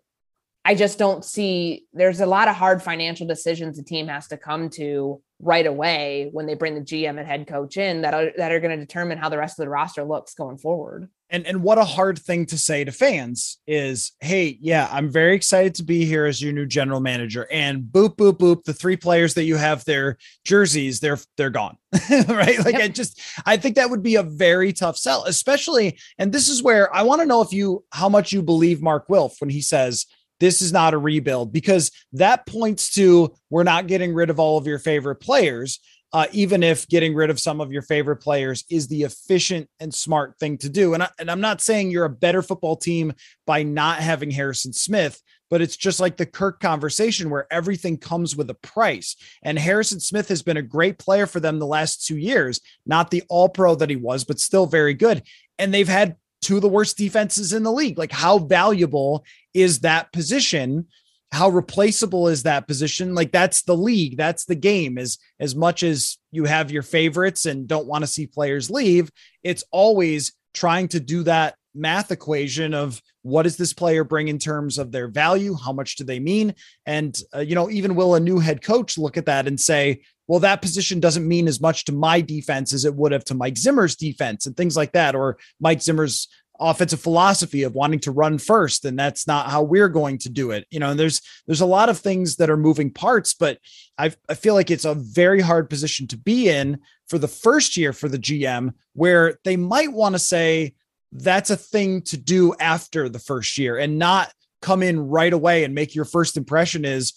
[0.65, 4.37] I just don't see there's a lot of hard financial decisions the team has to
[4.37, 8.32] come to right away when they bring the GM and head coach in that are
[8.38, 11.10] that are going to determine how the rest of the roster looks going forward.
[11.30, 15.36] And and what a hard thing to say to fans is, hey, yeah, I'm very
[15.36, 17.47] excited to be here as your new general manager.
[17.52, 21.78] And boop, boop, boop, the three players that you have their jerseys, they're they're gone.
[22.09, 22.57] right.
[22.59, 22.82] Like yep.
[22.82, 26.64] I just I think that would be a very tough sell, especially, and this is
[26.64, 29.61] where I want to know if you how much you believe Mark Wilf when he
[29.61, 30.05] says
[30.39, 34.57] this is not a rebuild because that points to we're not getting rid of all
[34.57, 35.79] of your favorite players.
[36.13, 39.93] uh, even if getting rid of some of your favorite players is the efficient and
[39.93, 40.93] smart thing to do.
[40.93, 43.13] And, I, and I'm not saying you're a better football team
[43.45, 48.35] by not having Harrison Smith, but it's just like the Kirk conversation where everything comes
[48.35, 49.15] with a price.
[49.43, 53.11] And Harrison Smith has been a great player for them the last two years, not
[53.11, 55.23] the all pro that he was, but still very good.
[55.59, 57.97] And they've had two of the worst defenses in the league.
[57.97, 60.88] Like, how valuable is that position?
[61.31, 63.13] How replaceable is that position?
[63.15, 64.97] Like, that's the league, that's the game.
[64.97, 69.11] As as much as you have your favorites and don't want to see players leave,
[69.43, 74.39] it's always trying to do that math equation of what does this player bring in
[74.39, 75.55] terms of their value?
[75.55, 76.55] How much do they mean?
[76.85, 80.01] And, uh, you know, even will a new head coach look at that and say,
[80.28, 83.34] well, that position doesn't mean as much to my defense as it would have to
[83.34, 86.28] Mike Zimmer's defense and things like that, or Mike Zimmer's
[86.59, 90.51] offensive philosophy of wanting to run first and that's not how we're going to do
[90.51, 90.65] it.
[90.71, 93.59] You know there's there's a lot of things that are moving parts but
[93.97, 97.78] i i feel like it's a very hard position to be in for the first
[97.78, 100.73] year for the gm where they might want to say
[101.11, 105.63] that's a thing to do after the first year and not come in right away
[105.63, 107.13] and make your first impression is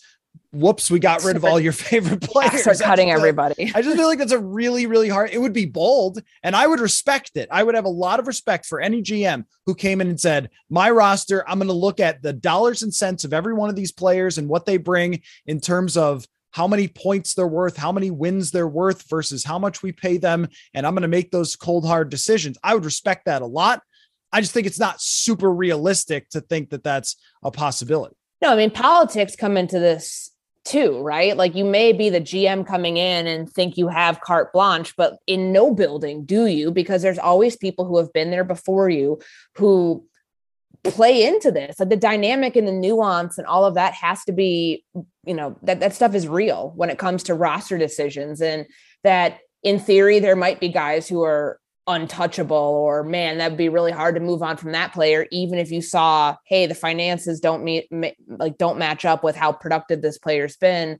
[0.52, 2.62] whoops, we got rid of all your favorite players.
[2.62, 3.72] Start cutting everybody.
[3.74, 5.30] I just feel like that's a really, really hard.
[5.30, 7.48] It would be bold, and I would respect it.
[7.50, 10.50] I would have a lot of respect for any GM who came in and said,
[10.68, 13.76] "My roster, I'm going to look at the dollars and cents of every one of
[13.76, 17.92] these players and what they bring in terms of." How many points they're worth, how
[17.92, 20.48] many wins they're worth versus how much we pay them.
[20.74, 22.58] And I'm going to make those cold, hard decisions.
[22.64, 23.82] I would respect that a lot.
[24.32, 27.14] I just think it's not super realistic to think that that's
[27.44, 28.16] a possibility.
[28.42, 30.30] No, I mean, politics come into this
[30.64, 31.36] too, right?
[31.36, 35.18] Like you may be the GM coming in and think you have carte blanche, but
[35.26, 39.20] in no building do you, because there's always people who have been there before you
[39.56, 40.04] who
[40.84, 41.78] play into this.
[41.78, 44.84] Like the dynamic and the nuance and all of that has to be,
[45.24, 48.40] you know, that, that stuff is real when it comes to roster decisions.
[48.40, 48.66] And
[49.04, 53.90] that in theory, there might be guys who are untouchable or man that'd be really
[53.90, 57.64] hard to move on from that player even if you saw hey the finances don't
[57.64, 57.88] meet
[58.28, 60.98] like don't match up with how productive this player's been.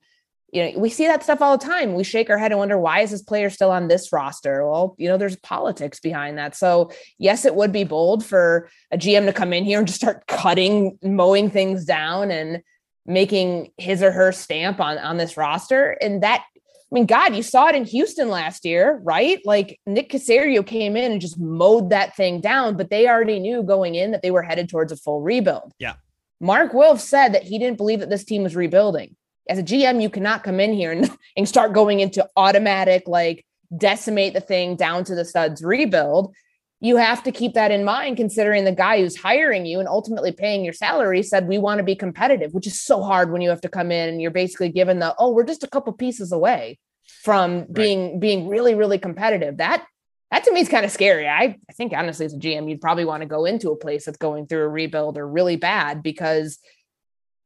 [0.53, 1.95] You know we see that stuff all the time.
[1.95, 4.69] We shake our head and wonder why is this player still on this roster?
[4.69, 6.57] Well you know there's politics behind that.
[6.57, 10.01] So yes it would be bold for a gm to come in here and just
[10.01, 12.63] start cutting mowing things down and
[13.07, 15.91] making his or her stamp on on this roster.
[16.01, 16.45] And that
[16.91, 19.41] I mean, God, you saw it in Houston last year, right?
[19.45, 23.63] Like Nick Caserio came in and just mowed that thing down, but they already knew
[23.63, 25.73] going in that they were headed towards a full rebuild.
[25.79, 25.95] Yeah.
[26.41, 29.15] Mark Wilf said that he didn't believe that this team was rebuilding.
[29.49, 33.47] As a GM, you cannot come in here and, and start going into automatic, like
[33.77, 36.35] decimate the thing down to the studs rebuild
[36.83, 40.33] you have to keep that in mind considering the guy who's hiring you and ultimately
[40.33, 43.51] paying your salary said we want to be competitive which is so hard when you
[43.51, 46.33] have to come in and you're basically given the oh we're just a couple pieces
[46.33, 46.79] away
[47.23, 48.21] from being right.
[48.21, 49.59] being really really competitive.
[49.59, 49.85] That
[50.31, 51.29] that to me is kind of scary.
[51.29, 54.05] I, I think honestly as a gm you'd probably want to go into a place
[54.05, 56.59] that's going through a rebuild or really bad because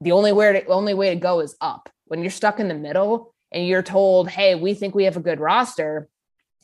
[0.01, 1.89] the only way to only way to go is up.
[2.07, 5.21] When you're stuck in the middle and you're told hey we think we have a
[5.21, 6.09] good roster.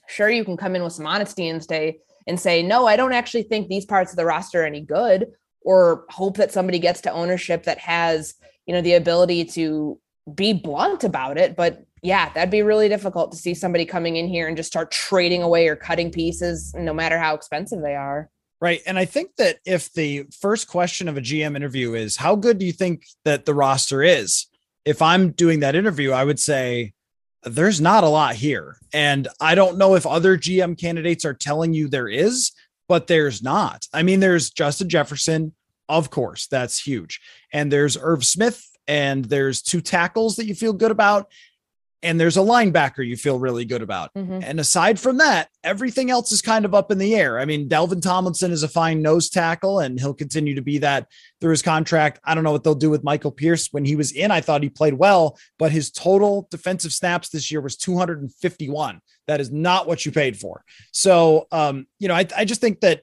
[0.07, 1.99] Sure you can come in with some honesty and say
[2.31, 5.27] and say, no, I don't actually think these parts of the roster are any good,
[5.61, 10.01] or hope that somebody gets to ownership that has, you know, the ability to
[10.35, 11.57] be blunt about it.
[11.57, 14.91] But yeah, that'd be really difficult to see somebody coming in here and just start
[14.91, 18.31] trading away or cutting pieces, no matter how expensive they are.
[18.61, 18.81] Right.
[18.87, 22.59] And I think that if the first question of a GM interview is, how good
[22.59, 24.47] do you think that the roster is?
[24.85, 26.95] If I'm doing that interview, I would say,
[27.45, 28.77] there's not a lot here.
[28.93, 32.53] And I don't know if other GM candidates are telling you there is,
[32.89, 33.87] but there's not.
[33.93, 35.55] I mean, there's Justin Jefferson,
[35.89, 37.21] of course, that's huge.
[37.53, 41.29] And there's Irv Smith, and there's two tackles that you feel good about
[42.03, 44.13] and there's a linebacker you feel really good about.
[44.15, 44.41] Mm-hmm.
[44.43, 47.39] And aside from that, everything else is kind of up in the air.
[47.39, 51.09] I mean, Dalvin Tomlinson is a fine nose tackle and he'll continue to be that
[51.41, 52.19] through his contract.
[52.25, 53.69] I don't know what they'll do with Michael Pierce.
[53.71, 57.51] When he was in, I thought he played well, but his total defensive snaps this
[57.51, 59.01] year was 251.
[59.27, 60.65] That is not what you paid for.
[60.93, 63.03] So, um, you know, I, I just think that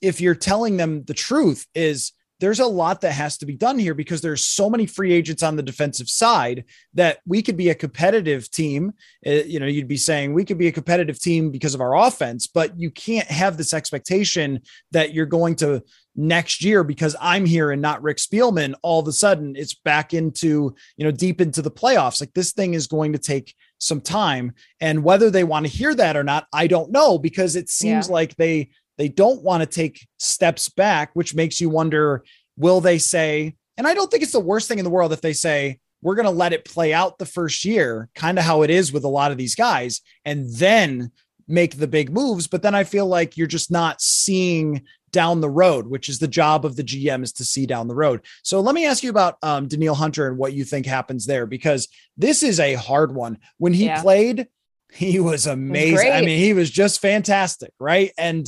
[0.00, 3.78] if you're telling them the truth is there's a lot that has to be done
[3.78, 6.64] here because there's so many free agents on the defensive side
[6.94, 8.92] that we could be a competitive team.
[9.26, 11.96] Uh, you know, you'd be saying we could be a competitive team because of our
[11.96, 14.60] offense, but you can't have this expectation
[14.90, 15.82] that you're going to
[16.16, 18.74] next year because I'm here and not Rick Spielman.
[18.82, 22.20] All of a sudden, it's back into you know deep into the playoffs.
[22.20, 25.94] Like this thing is going to take some time, and whether they want to hear
[25.94, 28.12] that or not, I don't know because it seems yeah.
[28.12, 28.70] like they
[29.00, 32.22] they don't want to take steps back, which makes you wonder
[32.58, 35.22] will they say, and I don't think it's the worst thing in the world if
[35.22, 38.60] they say, we're going to let it play out the first year, kind of how
[38.60, 41.12] it is with a lot of these guys, and then
[41.48, 42.46] make the big moves.
[42.46, 44.82] But then I feel like you're just not seeing
[45.12, 47.94] down the road, which is the job of the GM is to see down the
[47.94, 48.20] road.
[48.42, 51.46] So let me ask you about um, Danielle Hunter and what you think happens there,
[51.46, 51.88] because
[52.18, 53.38] this is a hard one.
[53.56, 54.02] When he yeah.
[54.02, 54.48] played,
[54.92, 56.08] he was amazing.
[56.08, 58.12] Was I mean, he was just fantastic, right?
[58.18, 58.46] And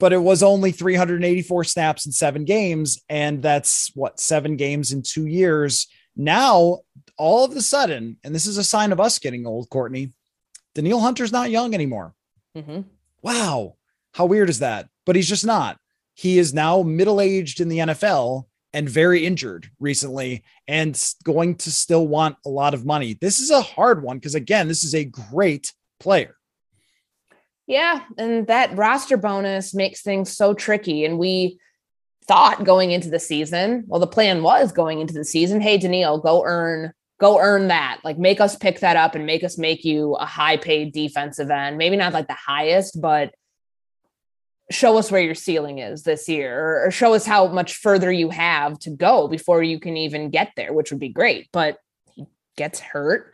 [0.00, 5.02] but it was only 384 snaps in seven games, and that's what seven games in
[5.02, 5.86] two years.
[6.16, 6.80] Now,
[7.18, 10.12] all of a sudden, and this is a sign of us getting old, Courtney.
[10.74, 12.14] Danielle Hunter's not young anymore.
[12.56, 12.80] Mm-hmm.
[13.22, 13.76] Wow,
[14.14, 14.88] how weird is that?
[15.04, 15.78] But he's just not.
[16.14, 21.70] He is now middle aged in the NFL and very injured recently and going to
[21.70, 23.18] still want a lot of money.
[23.20, 26.36] This is a hard one because, again, this is a great player.
[27.70, 28.00] Yeah.
[28.18, 31.04] And that roster bonus makes things so tricky.
[31.04, 31.60] And we
[32.26, 36.18] thought going into the season, well, the plan was going into the season, hey, Danielle,
[36.18, 38.00] go earn, go earn that.
[38.02, 41.48] Like make us pick that up and make us make you a high paid defensive
[41.48, 41.78] end.
[41.78, 43.32] Maybe not like the highest, but
[44.72, 48.30] show us where your ceiling is this year or, show us how much further you
[48.30, 51.48] have to go before you can even get there, which would be great.
[51.52, 51.78] But
[52.16, 53.32] he gets hurt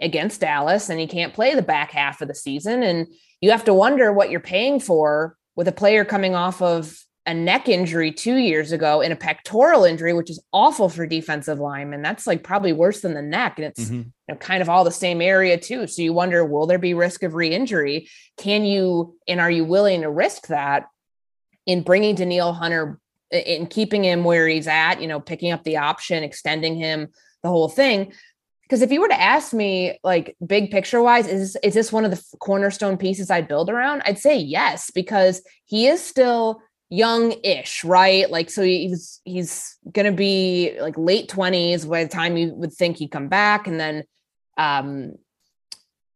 [0.00, 2.82] against Dallas and he can't play the back half of the season.
[2.82, 3.06] And
[3.40, 6.96] you have to wonder what you're paying for with a player coming off of
[7.26, 11.58] a neck injury two years ago and a pectoral injury, which is awful for defensive
[11.58, 12.02] linemen.
[12.02, 13.58] That's like probably worse than the neck.
[13.58, 13.94] And it's mm-hmm.
[13.94, 15.86] you know, kind of all the same area too.
[15.86, 18.08] So you wonder, will there be risk of re-injury?
[18.38, 20.86] Can you, and are you willing to risk that
[21.66, 22.98] in bringing Danielle Hunter
[23.30, 27.08] in keeping him where he's at, you know, picking up the option, extending him,
[27.42, 28.12] the whole thing?
[28.70, 32.04] Because if you were to ask me, like big picture wise, is is this one
[32.04, 34.02] of the cornerstone pieces I'd build around?
[34.04, 38.30] I'd say yes, because he is still young-ish, right?
[38.30, 42.98] Like so he's he's gonna be like late 20s by the time you would think
[42.98, 44.04] he'd come back, and then
[44.56, 45.14] um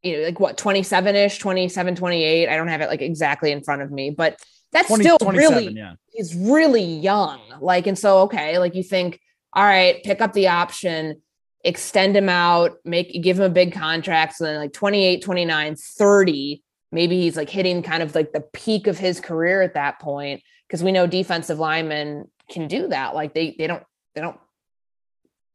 [0.04, 2.48] you know, like what 27-ish, 27, 28.
[2.48, 4.40] I don't have it like exactly in front of me, but
[4.70, 5.94] that's 20, still really yeah.
[6.12, 7.40] he's really young.
[7.60, 9.18] Like, and so okay, like you think,
[9.52, 11.20] all right, pick up the option
[11.64, 14.36] extend him out, make give him a big contract.
[14.36, 16.62] So then like 28, 29, 30,
[16.92, 20.42] maybe he's like hitting kind of like the peak of his career at that point.
[20.70, 23.14] Cause we know defensive linemen can do that.
[23.14, 23.82] Like they they don't
[24.14, 24.38] they don't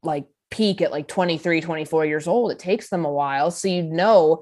[0.01, 2.51] like peak at like 23, 24 years old.
[2.51, 3.51] It takes them a while.
[3.51, 4.41] So you know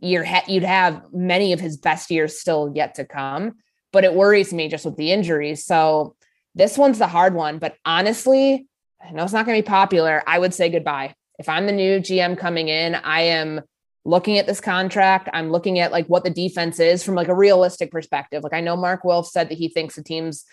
[0.00, 3.54] you're ha- you'd have many of his best years still yet to come.
[3.92, 5.64] But it worries me just with the injuries.
[5.64, 6.16] So
[6.54, 7.58] this one's the hard one.
[7.58, 8.66] But honestly,
[9.06, 10.22] I know it's not going to be popular.
[10.26, 11.14] I would say goodbye.
[11.38, 13.60] If I'm the new GM coming in, I am
[14.04, 15.28] looking at this contract.
[15.32, 18.42] I'm looking at like what the defense is from like a realistic perspective.
[18.42, 20.44] Like I know Mark Wilf said that he thinks the team's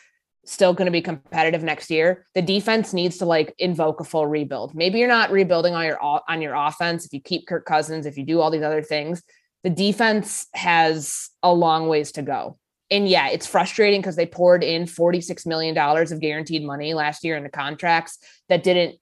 [0.46, 2.26] still going to be competitive next year.
[2.36, 4.76] The defense needs to like invoke a full rebuild.
[4.76, 8.18] Maybe you're not rebuilding on your on your offense if you keep Kirk Cousins, if
[8.18, 9.24] you do all these other things.
[9.64, 12.58] The defense has a long ways to go
[12.94, 17.36] and yeah, it's frustrating because they poured in $46 million of guaranteed money last year
[17.36, 18.20] in the contracts
[18.50, 19.00] that didn't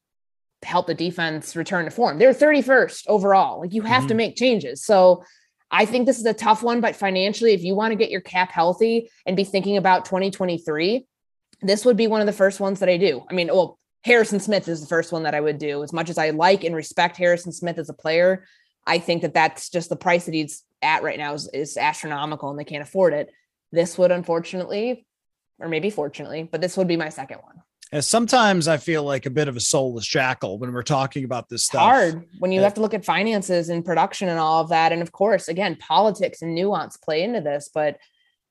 [0.64, 2.18] help the defense return to form.
[2.18, 3.60] They're 31st overall.
[3.60, 4.08] Like you have mm-hmm.
[4.08, 4.86] to make changes.
[4.86, 5.26] So
[5.70, 8.22] I think this is a tough one, but financially, if you want to get your
[8.22, 11.06] cap healthy and be thinking about 2023,
[11.62, 13.26] this would be one of the first ones that I do.
[13.30, 15.84] I mean, well, Harrison Smith is the first one that I would do.
[15.84, 18.46] As much as I like and respect Harrison Smith as a player,
[18.88, 22.50] I think that that's just the price that he's at right now is, is astronomical
[22.50, 23.30] and they can't afford it.
[23.72, 25.06] This would unfortunately,
[25.60, 27.62] or maybe fortunately, but this would be my second one.
[27.94, 31.50] And sometimes I feel like a bit of a soulless jackal when we're talking about
[31.50, 31.82] this stuff.
[31.82, 35.02] Hard when you have to look at finances and production and all of that, and
[35.02, 37.70] of course, again, politics and nuance play into this.
[37.74, 37.98] But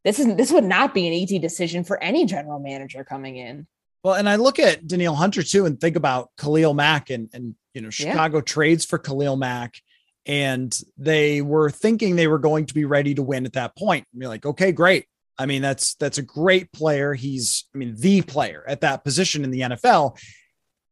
[0.04, 3.66] this is this would not be an easy decision for any general manager coming in.
[4.02, 7.54] Well, and I look at Danielle Hunter too, and think about Khalil Mack, and and
[7.72, 8.44] you know Chicago yeah.
[8.44, 9.80] trades for Khalil Mack,
[10.26, 14.06] and they were thinking they were going to be ready to win at that point.
[14.12, 15.06] And you're like, okay, great.
[15.38, 17.14] I mean, that's that's a great player.
[17.14, 20.18] He's, I mean, the player at that position in the NFL.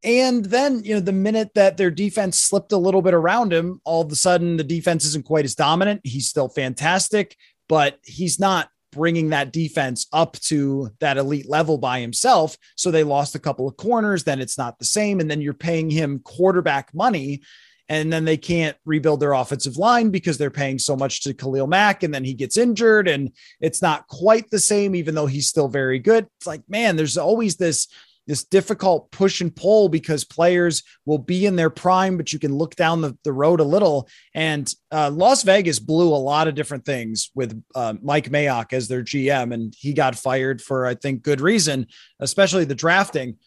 [0.02, 3.80] And then, you know, the minute that their defense slipped a little bit around him,
[3.84, 6.00] all of a sudden the defense isn't quite as dominant.
[6.04, 7.36] He's still fantastic,
[7.68, 12.56] but he's not bringing that defense up to that elite level by himself.
[12.76, 14.24] So they lost a couple of corners.
[14.24, 15.20] Then it's not the same.
[15.20, 17.42] And then you're paying him quarterback money
[17.88, 21.66] and then they can't rebuild their offensive line because they're paying so much to Khalil
[21.66, 25.48] Mack, and then he gets injured, and it's not quite the same, even though he's
[25.48, 26.26] still very good.
[26.38, 27.88] It's like, man, there's always this
[28.28, 32.54] this difficult push and pull because players will be in their prime, but you can
[32.54, 34.06] look down the, the road a little.
[34.34, 38.86] And uh, Las Vegas blew a lot of different things with uh, Mike Mayock as
[38.86, 41.86] their GM, and he got fired for, I think, good reason,
[42.20, 43.38] especially the drafting.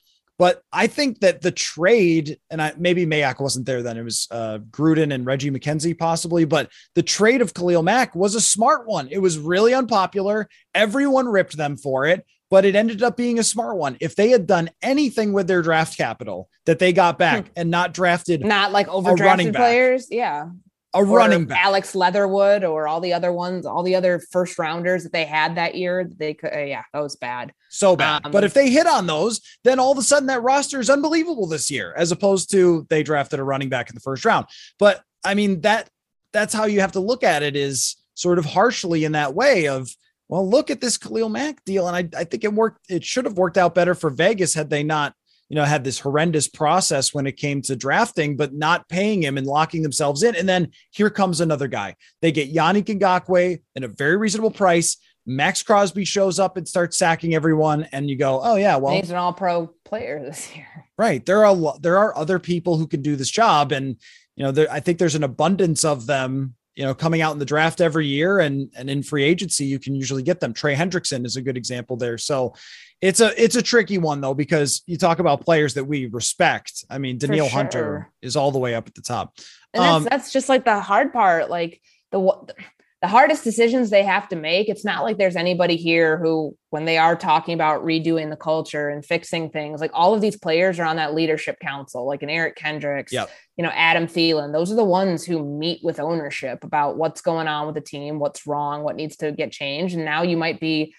[0.42, 4.28] But I think that the trade, and I, maybe Mayock wasn't there then, it was
[4.32, 8.88] uh, Gruden and Reggie McKenzie possibly, but the trade of Khalil Mack was a smart
[8.88, 9.08] one.
[9.12, 10.50] It was really unpopular.
[10.74, 13.98] Everyone ripped them for it, but it ended up being a smart one.
[14.02, 17.54] If they had done anything with their draft capital that they got back hmm.
[17.56, 20.48] and not drafted, not like overdrafted players, yeah,
[20.94, 25.04] a running back, Alex Leatherwood, or all the other ones, all the other first rounders
[25.04, 26.04] that they had that year.
[26.04, 28.26] They could, uh, yeah, that was bad, so bad.
[28.26, 30.90] Um, but if they hit on those, then all of a sudden that roster is
[30.90, 34.48] unbelievable this year, as opposed to they drafted a running back in the first round.
[34.80, 35.90] But I mean that
[36.34, 39.68] that's how you have to look at it is sort of harshly in that way
[39.68, 39.90] of
[40.28, 42.90] well, look at this Khalil Mack deal, and I I think it worked.
[42.90, 45.14] It should have worked out better for Vegas had they not
[45.52, 49.38] you know, had this horrendous process when it came to drafting, but not paying him
[49.38, 50.34] and locking themselves in.
[50.34, 51.98] And then here comes another guy.
[52.22, 54.96] They get Yannick Ngakoue at a very reasonable price.
[55.26, 59.12] Maxx Crosby shows up and starts sacking everyone, and you go, "Oh yeah, well, he's
[59.12, 61.26] an All-Pro player this year." Right.
[61.26, 63.98] There are there are other people who can do this job, and
[64.36, 67.40] you know, there, I think there's an abundance of them you know, coming out in
[67.40, 70.54] the draft every year and and in free agency, you can usually get them.
[70.54, 72.18] Trey Hendrickson is a good example there.
[72.18, 72.54] So
[73.02, 76.86] it's a it's a tricky one though because you talk about players that we respect.
[76.90, 77.58] I mean, Danielle sure.
[77.58, 79.38] Hunter is all the way up at the top.
[79.74, 81.50] And um, that's, that's just like the hard part.
[81.50, 81.82] Like
[82.12, 82.54] the
[83.02, 84.70] the hardest decisions they have to make.
[84.70, 88.90] It's not like there's anybody here who, when they are talking about redoing the culture
[88.90, 92.30] and fixing things, like all of these players are on that leadership council, like an
[92.30, 93.32] Eric Kendricks, yep.
[93.58, 94.54] you know, Adam Thielen.
[94.54, 98.20] Those are the ones who meet with ownership about what's going on with the team,
[98.20, 99.96] what's wrong, what needs to get changed.
[99.96, 100.94] And now you might be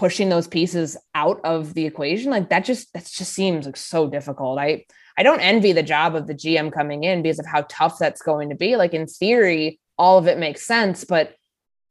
[0.00, 2.30] pushing those pieces out of the equation.
[2.30, 4.58] Like that just that just seems like so difficult.
[4.58, 4.86] I
[5.18, 8.22] I don't envy the job of the GM coming in because of how tough that's
[8.22, 8.76] going to be.
[8.76, 11.34] Like in theory, all of it makes sense, but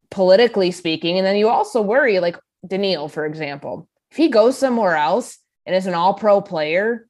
[0.10, 2.36] politically speaking, and then you also worry, like
[2.66, 5.38] Danielle, for example, if he goes somewhere else
[5.68, 7.07] and is an all pro player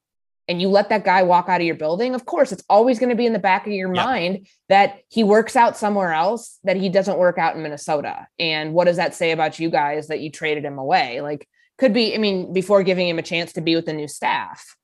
[0.50, 3.12] and you let that guy walk out of your building, of course, it's always going
[3.12, 6.76] to be in the back of your mind that he works out somewhere else, that
[6.76, 8.28] he doesn't work out in Minnesota.
[8.40, 11.22] And what does that say about you guys that you traded him away?
[11.22, 11.48] Like,
[11.78, 14.76] could be, I mean, before giving him a chance to be with the new staff.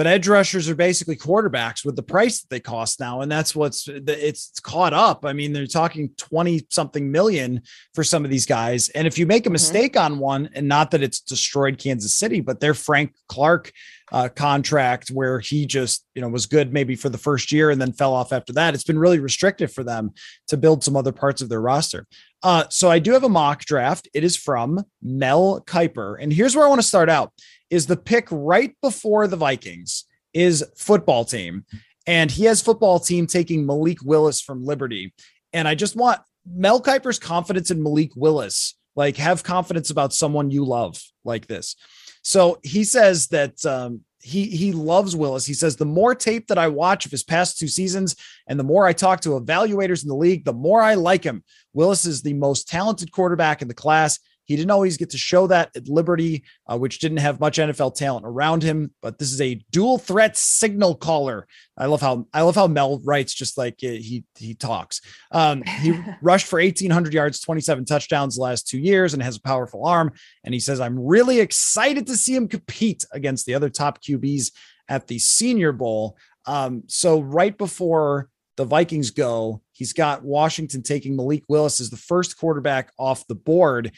[0.00, 3.54] But edge rushers are basically quarterbacks with the price that they cost now and that's
[3.54, 7.60] what's it's caught up i mean they're talking 20 something million
[7.92, 9.52] for some of these guys and if you make a mm-hmm.
[9.52, 10.14] mistake mm-hmm.
[10.14, 13.72] on one and not that it's destroyed kansas city but their frank clark
[14.10, 17.78] uh, contract where he just you know was good maybe for the first year and
[17.78, 20.12] then fell off after that it's been really restrictive for them
[20.48, 22.06] to build some other parts of their roster
[22.42, 26.56] uh, so i do have a mock draft it is from mel kiper and here's
[26.56, 27.34] where i want to start out
[27.70, 30.04] is the pick right before the Vikings
[30.34, 31.64] is football team.
[32.06, 35.12] And he has football team taking Malik Willis from Liberty.
[35.52, 38.74] And I just want Mel Kiper's confidence in Malik Willis.
[38.96, 41.76] Like, have confidence about someone you love like this.
[42.22, 45.46] So he says that um, he he loves Willis.
[45.46, 48.16] He says the more tape that I watch of his past two seasons
[48.46, 51.42] and the more I talk to evaluators in the league, the more I like him.
[51.72, 54.18] Willis is the most talented quarterback in the class.
[54.50, 57.94] He didn't always get to show that at Liberty, uh, which didn't have much NFL
[57.94, 58.92] talent around him.
[59.00, 61.46] But this is a dual threat signal caller.
[61.78, 65.02] I love how I love how Mel writes, just like uh, he he talks.
[65.30, 69.40] Um, he rushed for 1,800 yards, 27 touchdowns the last two years, and has a
[69.40, 70.10] powerful arm.
[70.42, 74.50] And he says, "I'm really excited to see him compete against the other top QBs
[74.88, 81.14] at the Senior Bowl." Um, so right before the Vikings go, he's got Washington taking
[81.14, 83.92] Malik Willis as the first quarterback off the board.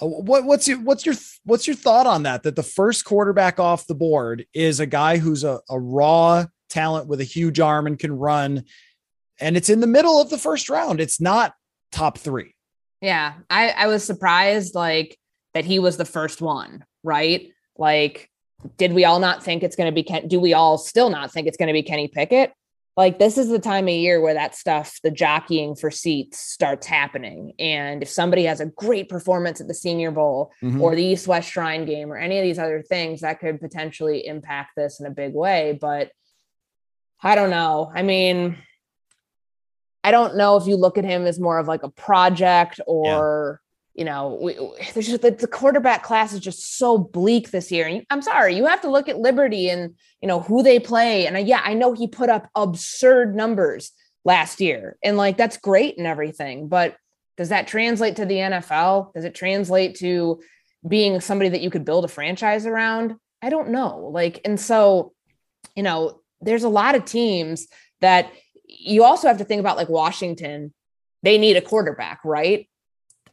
[0.00, 2.42] Uh, what, what's your what's your what's your thought on that?
[2.42, 7.08] That the first quarterback off the board is a guy who's a, a raw talent
[7.08, 8.64] with a huge arm and can run,
[9.40, 11.00] and it's in the middle of the first round.
[11.00, 11.54] It's not
[11.92, 12.54] top three.
[13.00, 15.18] Yeah, I I was surprised like
[15.54, 17.48] that he was the first one, right?
[17.76, 18.30] Like,
[18.76, 20.28] did we all not think it's going to be Ken?
[20.28, 22.52] Do we all still not think it's going to be Kenny Pickett?
[22.98, 26.84] Like this is the time of year where that stuff the jockeying for seats starts
[26.84, 27.52] happening.
[27.60, 30.82] And if somebody has a great performance at the senior bowl mm-hmm.
[30.82, 34.26] or the east west shrine game or any of these other things that could potentially
[34.26, 35.78] impact this in a big way.
[35.80, 36.10] But
[37.22, 37.90] i don't know.
[37.94, 38.58] I mean
[40.02, 43.60] i don't know if you look at him as more of like a project or
[43.98, 44.54] you know, we,
[44.94, 47.88] just the, the, quarterback class is just so bleak this year.
[47.88, 51.26] And I'm sorry, you have to look at Liberty and you know who they play.
[51.26, 53.90] And I, yeah, I know he put up absurd numbers
[54.24, 56.68] last year, and like that's great and everything.
[56.68, 56.96] But
[57.36, 59.14] does that translate to the NFL?
[59.14, 60.40] Does it translate to
[60.86, 63.16] being somebody that you could build a franchise around?
[63.42, 64.10] I don't know.
[64.12, 65.12] Like, and so,
[65.74, 67.66] you know, there's a lot of teams
[68.00, 68.30] that
[68.64, 70.72] you also have to think about, like Washington.
[71.24, 72.68] They need a quarterback, right?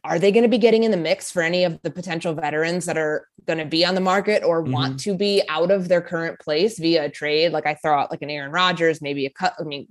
[0.06, 2.86] Are they going to be getting in the mix for any of the potential veterans
[2.86, 4.72] that are going to be on the market or mm-hmm.
[4.72, 7.52] want to be out of their current place via a trade?
[7.52, 9.54] Like I throw out like an Aaron Rodgers, maybe a cut.
[9.58, 9.88] I mean,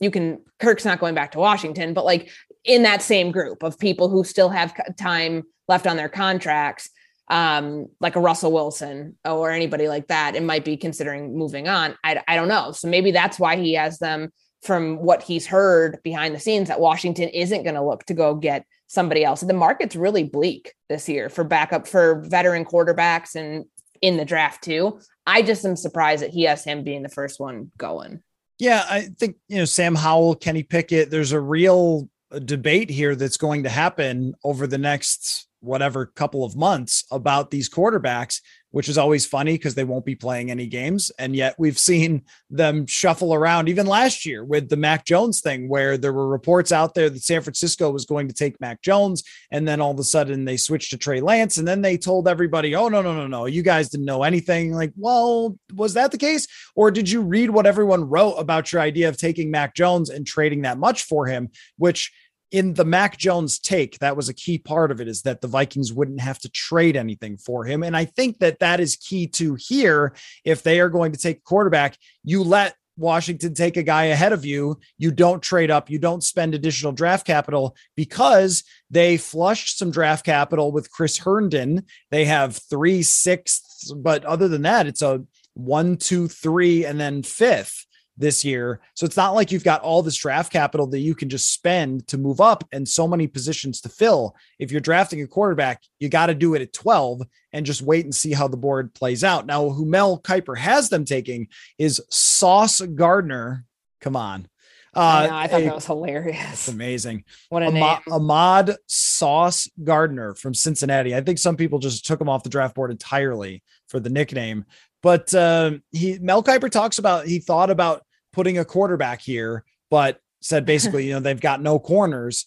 [0.00, 2.30] you can Kirk's not going back to Washington, but like
[2.64, 6.90] in that same group of people who still have time left on their contracts,
[7.30, 11.96] um, like a Russell Wilson or anybody like that, it might be considering moving on.
[12.04, 12.72] I, I don't know.
[12.72, 14.30] So maybe that's why he has them
[14.62, 18.34] from what he's heard behind the scenes that Washington isn't going to look to go
[18.34, 19.40] get somebody else.
[19.40, 23.64] The market's really bleak this year for backup for veteran quarterbacks and
[24.02, 25.00] in the draft too.
[25.26, 28.22] I just am surprised that he has him being the first one going.
[28.58, 31.10] Yeah, I think you know Sam Howell, Kenny Pickett.
[31.10, 36.44] There's a real uh, debate here that's going to happen over the next whatever couple
[36.44, 38.40] of months about these quarterbacks
[38.74, 41.12] which is always funny because they won't be playing any games.
[41.16, 45.68] And yet we've seen them shuffle around even last year with the Mac Jones thing,
[45.68, 49.22] where there were reports out there that San Francisco was going to take Mac Jones.
[49.52, 51.56] And then all of a sudden they switched to Trey Lance.
[51.56, 54.72] And then they told everybody, oh, no, no, no, no, you guys didn't know anything.
[54.72, 56.48] Like, well, was that the case?
[56.74, 60.26] Or did you read what everyone wrote about your idea of taking Mac Jones and
[60.26, 62.12] trading that much for him, which
[62.54, 65.48] in the Mac Jones take, that was a key part of it is that the
[65.48, 67.82] Vikings wouldn't have to trade anything for him.
[67.82, 70.14] And I think that that is key to here.
[70.44, 74.44] If they are going to take quarterback, you let Washington take a guy ahead of
[74.44, 74.78] you.
[74.98, 80.24] You don't trade up, you don't spend additional draft capital because they flushed some draft
[80.24, 81.82] capital with Chris Herndon.
[82.12, 85.24] They have three sixths, but other than that, it's a
[85.54, 87.84] one, two, three, and then fifth
[88.16, 88.80] this year.
[88.94, 92.06] So it's not like you've got all this draft capital that you can just spend
[92.08, 94.36] to move up and so many positions to fill.
[94.58, 98.04] If you're drafting a quarterback, you got to do it at 12 and just wait
[98.04, 99.46] and see how the board plays out.
[99.46, 101.48] Now, who Mel Kiper has them taking
[101.78, 103.64] is Sauce Gardner.
[104.00, 104.48] Come on.
[104.96, 106.52] Uh, I, know, I thought a, that was hilarious.
[106.52, 107.24] It's amazing.
[107.48, 108.14] What a Ahmad, name.
[108.14, 111.16] Ahmad Sauce Gardner from Cincinnati.
[111.16, 114.66] I think some people just took him off the draft board entirely for the nickname.
[115.04, 118.02] But uh, he Mel Kiper talks about he thought about
[118.32, 122.46] putting a quarterback here, but said basically, you know, they've got no corners.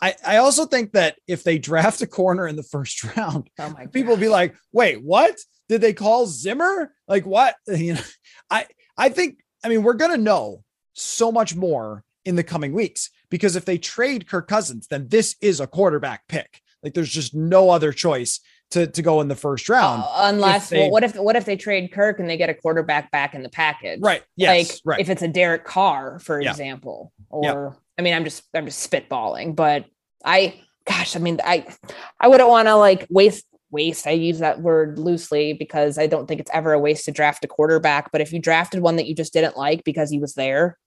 [0.00, 3.74] I, I also think that if they draft a corner in the first round, oh
[3.92, 5.36] people will be like, wait, what?
[5.68, 6.94] Did they call Zimmer?
[7.06, 7.56] Like what?
[7.68, 8.00] You know,
[8.50, 13.10] I I think I mean we're gonna know so much more in the coming weeks
[13.28, 16.62] because if they trade Kirk Cousins, then this is a quarterback pick.
[16.82, 18.40] Like there's just no other choice
[18.70, 20.02] to, to go in the first round.
[20.04, 22.54] Uh, unless, they, well, what if what if they trade Kirk and they get a
[22.54, 24.00] quarterback back in the package?
[24.00, 24.22] Right.
[24.36, 24.70] Yes.
[24.70, 25.00] Like right.
[25.00, 26.50] if it's a Derek Carr, for yeah.
[26.50, 27.80] example, or yeah.
[27.98, 29.86] I mean, I'm just I'm just spitballing, but
[30.24, 31.66] I, gosh, I mean, I
[32.20, 34.06] I wouldn't want to like waste waste.
[34.06, 37.44] I use that word loosely because I don't think it's ever a waste to draft
[37.44, 38.12] a quarterback.
[38.12, 40.78] But if you drafted one that you just didn't like because he was there,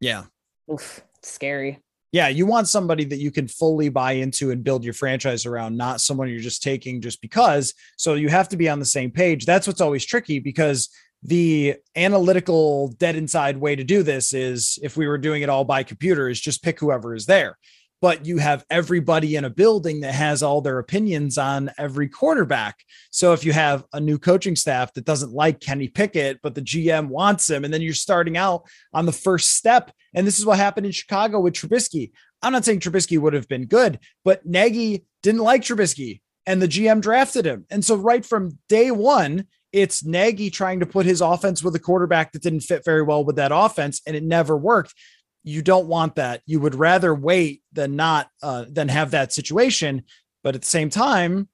[0.00, 0.24] yeah,
[0.70, 1.80] oof, scary
[2.12, 5.76] yeah, you want somebody that you can fully buy into and build your franchise around,
[5.76, 7.74] not someone you're just taking just because.
[7.96, 9.46] So you have to be on the same page.
[9.46, 10.88] That's what's always tricky because
[11.22, 15.64] the analytical dead inside way to do this is if we were doing it all
[15.64, 17.56] by computer is just pick whoever is there
[18.00, 22.78] but you have everybody in a building that has all their opinions on every quarterback.
[23.10, 26.62] So if you have a new coaching staff that doesn't like Kenny Pickett, but the
[26.62, 28.62] GM wants him, and then you're starting out
[28.94, 32.12] on the first step, and this is what happened in Chicago with Trubisky.
[32.42, 36.68] I'm not saying Trubisky would have been good, but Nagy didn't like Trubisky and the
[36.68, 37.66] GM drafted him.
[37.70, 41.78] And so right from day one, it's Nagy trying to put his offense with a
[41.78, 44.94] quarterback that didn't fit very well with that offense, and it never worked
[45.42, 46.42] you don't want that.
[46.46, 50.04] You would rather wait than not uh, than have that situation.
[50.42, 51.48] But at the same time,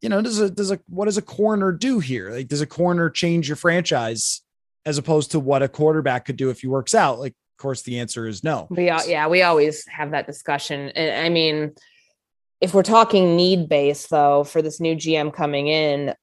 [0.00, 2.30] you know, does a does a what does a corner do here?
[2.30, 4.42] Like, does a corner change your franchise
[4.84, 7.18] as opposed to what a quarterback could do if he works out?
[7.18, 8.66] Like, course, the answer is no.
[8.70, 10.90] We all, yeah, we always have that discussion.
[10.90, 11.72] And I mean,
[12.60, 16.14] if we're talking need base though, for this new GM coming in,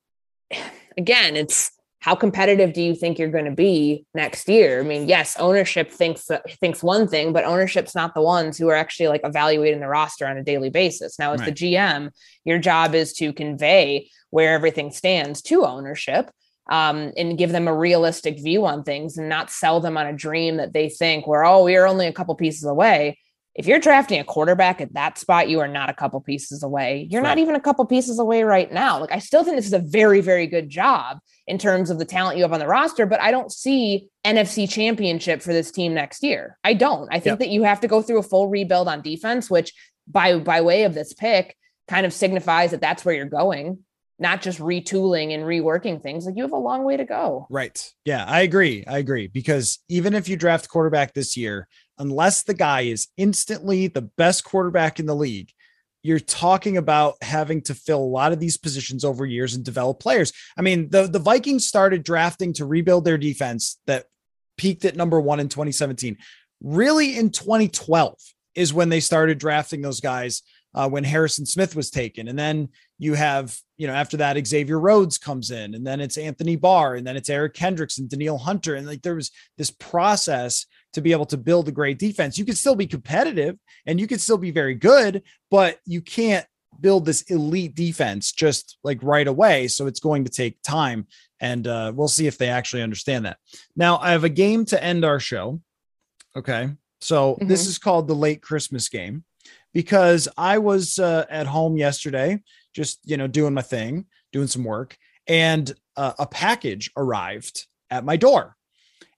[0.98, 1.72] again, it's
[2.02, 4.80] how competitive do you think you're going to be next year?
[4.80, 6.30] I mean, yes, ownership thinks
[6.62, 10.26] thinks one thing, but ownership's not the ones who are actually like evaluating the roster
[10.26, 11.20] on a daily basis.
[11.20, 11.54] Now, as right.
[11.54, 12.12] the GM,
[12.46, 16.32] your job is to convey where everything stands to ownership
[16.70, 20.14] um, and give them a realistic view on things and not sell them on a
[20.14, 23.18] dream that they think we're oh we're only a couple pieces away
[23.60, 27.08] if you're drafting a quarterback at that spot, you are not a couple pieces away.
[27.10, 27.30] You're right.
[27.30, 29.00] not even a couple pieces away right now.
[29.02, 32.06] Like, I still think this is a very, very good job in terms of the
[32.06, 35.94] talent you have on the roster, but I don't see NFC championship for this team
[35.94, 36.58] next year.
[36.64, 37.10] I don't.
[37.12, 37.40] I think yep.
[37.40, 39.74] that you have to go through a full rebuild on defense, which
[40.08, 41.58] by by way of this pick
[41.88, 43.80] kind of signifies that that's where you're going
[44.20, 46.26] not just retooling and reworking things.
[46.26, 47.48] Like you have a long way to go.
[47.50, 47.92] Right.
[48.06, 48.84] Yeah, I agree.
[48.86, 49.28] I agree.
[49.28, 51.68] Because even if you draft quarterback this year,
[51.98, 55.52] unless the guy is instantly the best quarterback in the league,
[56.02, 60.00] you're talking about having to fill a lot of these positions over years and develop
[60.00, 60.32] players.
[60.58, 64.06] I mean, the, the Vikings started drafting to rebuild their defense that
[64.58, 66.18] peaked at number one in 2017.
[66.62, 68.18] Really, in 2012
[68.56, 70.42] is when they started drafting those guys
[70.76, 72.28] uh, when Harrison Smith was taken.
[72.28, 76.18] And then you have, you know, after that, Xavier Rhodes comes in, and then it's
[76.18, 78.76] Anthony Barr, and then it's Eric Kendricks and Danielle Hunter.
[78.76, 82.38] And like there was this process to be able to build a great defense.
[82.38, 86.46] You could still be competitive and you could still be very good, but you can't
[86.82, 89.68] build this elite defense just like right away.
[89.68, 91.08] So it's going to take time.
[91.40, 93.38] And uh, we'll see if they actually understand that.
[93.76, 95.62] Now, I have a game to end our show.
[96.36, 96.72] Okay.
[97.02, 97.48] So mm-hmm.
[97.48, 99.24] this is called the late Christmas game
[99.74, 102.42] because I was uh, at home yesterday,
[102.74, 104.98] just, you know, doing my thing, doing some work,
[105.28, 108.56] and uh, a package arrived at my door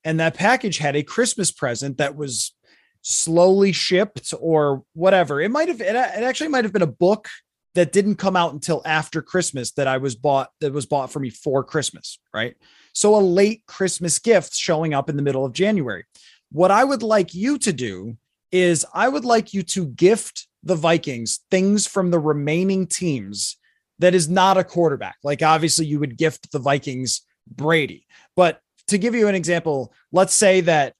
[0.04, 2.54] and that package had a Christmas present that was
[3.02, 5.42] slowly shipped or whatever.
[5.42, 7.28] It might have it, actually might have been a book
[7.74, 11.20] that didn't come out until after Christmas that I was bought that was bought for
[11.20, 12.56] me for Christmas, right?
[12.94, 16.06] So a late Christmas gift showing up in the middle of January.
[16.52, 18.18] What I would like you to do
[18.52, 23.58] is I would like you to gift the Vikings things from the remaining teams
[24.00, 25.18] that is not a quarterback.
[25.24, 30.34] Like obviously you would gift the Vikings Brady, but to give you an example, let's
[30.34, 30.94] say that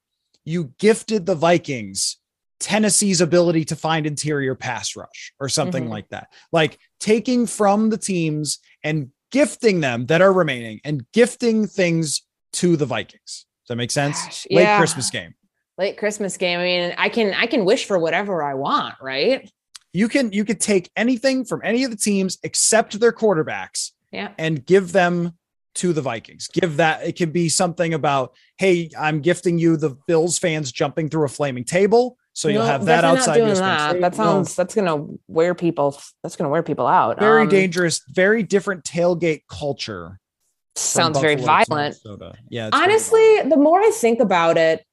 [0.46, 2.18] you gifted the Vikings
[2.60, 5.94] Tennessee's ability to find interior pass rush or something mm-hmm.
[5.94, 6.28] like that.
[6.52, 12.22] Like taking from the teams and gifting them that are remaining and gifting things
[12.54, 13.46] to the Vikings.
[13.64, 14.24] Does that make sense?
[14.24, 14.78] Gosh, Late yeah.
[14.78, 15.34] Christmas game.
[15.82, 16.60] Late Christmas game.
[16.60, 19.52] I mean, I can I can wish for whatever I want, right?
[19.94, 24.30] You can you could take anything from any of the teams except their quarterbacks yeah.
[24.38, 25.34] and give them
[25.74, 26.50] to the Vikings.
[26.50, 31.10] Give that it can be something about, hey, I'm gifting you the Bills fans jumping
[31.10, 32.16] through a flaming table.
[32.34, 33.40] So you'll have that outside.
[33.40, 34.02] Not doing that.
[34.02, 34.64] that sounds no.
[34.64, 36.00] that's gonna wear people.
[36.22, 37.20] That's gonna wear people out.
[37.20, 38.04] Very um, dangerous.
[38.08, 40.20] Very different tailgate culture.
[40.76, 41.98] Sounds very violent.
[42.50, 42.70] Yeah.
[42.72, 44.86] Honestly, the more I think about it,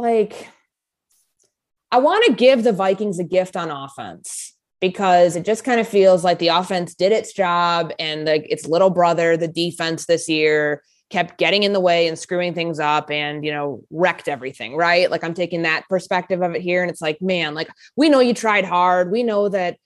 [0.00, 0.48] like
[1.92, 5.88] I want to give the Vikings a gift on offense because it just kind of
[5.88, 10.28] feels like the offense did its job and like its little brother, the defense this
[10.28, 14.76] year, kept getting in the way and screwing things up and you know wrecked everything
[14.76, 15.10] right?
[15.10, 18.20] Like i'm taking that perspective of it here and it's like man like we know
[18.20, 19.10] you tried hard.
[19.10, 19.76] We know that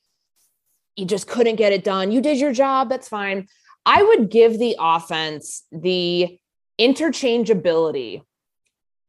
[0.96, 2.12] you just couldn't get it done.
[2.12, 2.88] You did your job.
[2.88, 3.48] That's fine.
[3.86, 6.38] I would give the offense the
[6.78, 8.22] interchangeability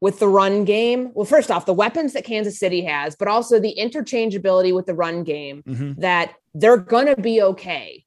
[0.00, 1.10] with the run game.
[1.14, 4.94] Well, first off, the weapons that Kansas City has, but also the interchangeability with the
[4.94, 6.00] run game mm-hmm.
[6.00, 8.04] that they're going to be okay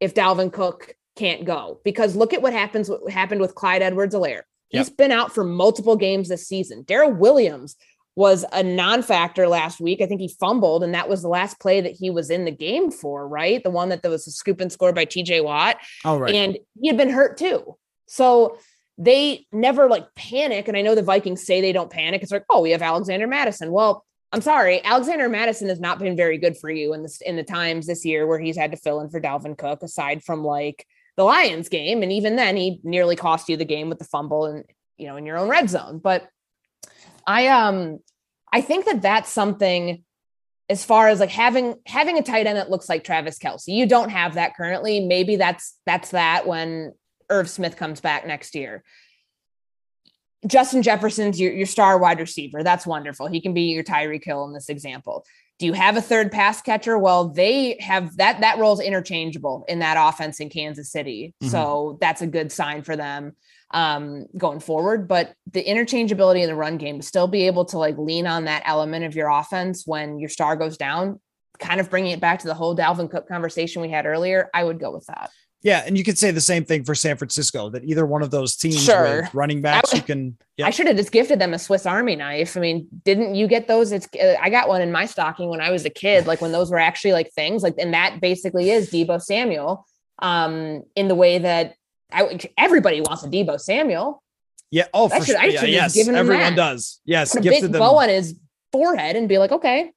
[0.00, 1.80] if Dalvin Cook can't go.
[1.84, 4.42] Because look at what happens what happened with Clyde Edwards-Helaire.
[4.68, 4.96] He's yep.
[4.96, 6.84] been out for multiple games this season.
[6.84, 7.76] Darrel Williams
[8.14, 10.00] was a non-factor last week.
[10.00, 12.50] I think he fumbled, and that was the last play that he was in the
[12.50, 13.62] game for, right?
[13.62, 15.78] The one that there was a scoop and score by TJ Watt.
[16.04, 16.34] Oh, right.
[16.34, 17.76] And he had been hurt too.
[18.06, 18.58] So
[19.00, 20.68] they never like panic.
[20.68, 22.22] And I know the Vikings say they don't panic.
[22.22, 23.72] It's like, oh, we have Alexander Mattison.
[23.72, 27.42] Well, I'm sorry, Alexander Mattison has not been very good for you in in the
[27.42, 30.86] times this year where he's had to fill in for Dalvin Cook, aside from like
[31.16, 32.02] the Lions game.
[32.02, 34.64] And even then, he nearly cost you the game with the fumble and
[34.98, 35.98] you know in your own red zone.
[35.98, 36.28] But
[37.26, 37.98] I um
[38.52, 40.04] I think that that's something
[40.68, 43.68] as far as like having having a tight end that looks like Travis Kelce.
[43.68, 45.00] You don't have that currently.
[45.00, 46.92] Maybe that's that's that when
[47.30, 48.84] Irv Smith comes back next year.
[50.46, 52.62] Justin Jefferson's your, your star wide receiver.
[52.62, 53.26] That's wonderful.
[53.26, 55.24] He can be your Tyreek Hill in this example.
[55.58, 56.96] Do you have a third pass catcher?
[56.96, 61.34] Well, they have that that role's interchangeable in that offense in Kansas City.
[61.42, 61.50] Mm-hmm.
[61.50, 63.36] So that's a good sign for them
[63.70, 65.06] um, going forward.
[65.06, 68.44] But the interchangeability in the run game to still be able to like lean on
[68.44, 71.20] that element of your offense when your star goes down,
[71.58, 74.64] kind of bringing it back to the whole Dalvin Cook conversation we had earlier, I
[74.64, 75.30] would go with that.
[75.62, 78.30] Yeah, and you could say the same thing for San Francisco that either one of
[78.30, 79.22] those teams sure.
[79.22, 80.38] with running backs you can.
[80.56, 80.66] Yeah.
[80.66, 82.56] I should have just gifted them a Swiss Army knife.
[82.56, 83.92] I mean, didn't you get those?
[83.92, 86.52] It's uh, I got one in my stocking when I was a kid, like when
[86.52, 89.86] those were actually like things, like and that basically is Deebo Samuel,
[90.20, 91.74] um, in the way that
[92.10, 94.22] I everybody wants a Deebo Samuel.
[94.70, 94.86] Yeah.
[94.94, 96.08] Oh, I should, I should yeah, yes.
[96.08, 97.00] Everyone does.
[97.04, 97.34] Yes.
[97.34, 97.72] Put a big them.
[97.72, 98.34] bow on his
[98.72, 99.92] forehead and be like, okay,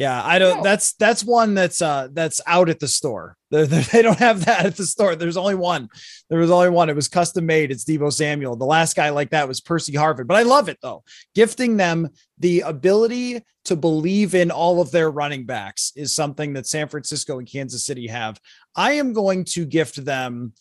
[0.00, 0.62] yeah, I don't.
[0.62, 3.36] That's that's one that's uh that's out at the store.
[3.50, 5.14] They're, they're, they do not have that at the store.
[5.14, 5.90] There's only one.
[6.30, 6.88] There was only one.
[6.88, 7.70] It was custom made.
[7.70, 8.56] It's Deebo Samuel.
[8.56, 10.26] The last guy like that was Percy Harvin.
[10.26, 11.04] But I love it though.
[11.34, 16.66] Gifting them the ability to believe in all of their running backs is something that
[16.66, 18.40] San Francisco and Kansas City have.
[18.74, 20.54] I am going to gift them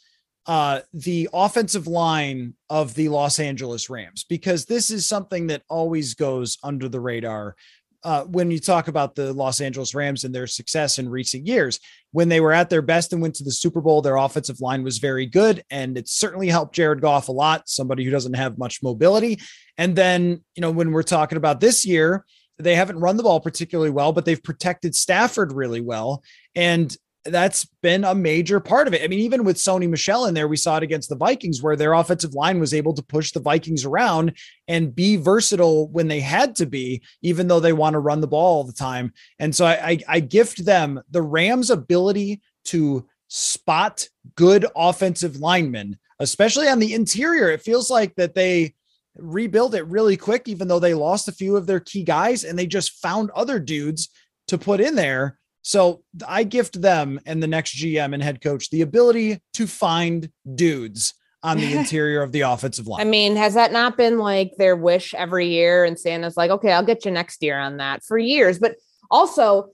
[0.47, 6.15] uh, the offensive line of the Los Angeles Rams because this is something that always
[6.15, 7.55] goes under the radar
[8.03, 11.79] uh, when you talk about the Los Angeles Rams and their success in recent years.
[12.11, 14.83] When they were at their best and went to the Super Bowl, their offensive line
[14.83, 15.63] was very good.
[15.69, 19.39] And it certainly helped Jared Goff a lot, somebody who doesn't have much mobility.
[19.77, 22.25] And then, you know, when we're talking about this year,
[22.57, 26.23] they haven't run the ball particularly well, but they've protected Stafford really well.
[26.55, 26.95] And
[27.31, 29.03] that's been a major part of it.
[29.03, 31.75] I mean, even with Sony Michel in there, we saw it against the Vikings where
[31.75, 36.19] their offensive line was able to push the Vikings around and be versatile when they
[36.19, 39.13] had to be, even though they want to run the ball all the time.
[39.39, 45.97] And so I, I, I gift them the Rams' ability to spot good offensive linemen,
[46.19, 47.49] especially on the interior.
[47.49, 48.75] It feels like that they
[49.15, 52.57] rebuild it really quick, even though they lost a few of their key guys and
[52.57, 54.09] they just found other dudes
[54.47, 58.69] to put in there so I gift them and the next GM and head coach
[58.69, 63.01] the ability to find dudes on the interior of the offensive line.
[63.01, 65.85] I mean, has that not been like their wish every year?
[65.85, 68.59] And Santa's like, okay, I'll get you next year on that for years.
[68.59, 68.75] But
[69.11, 69.71] also,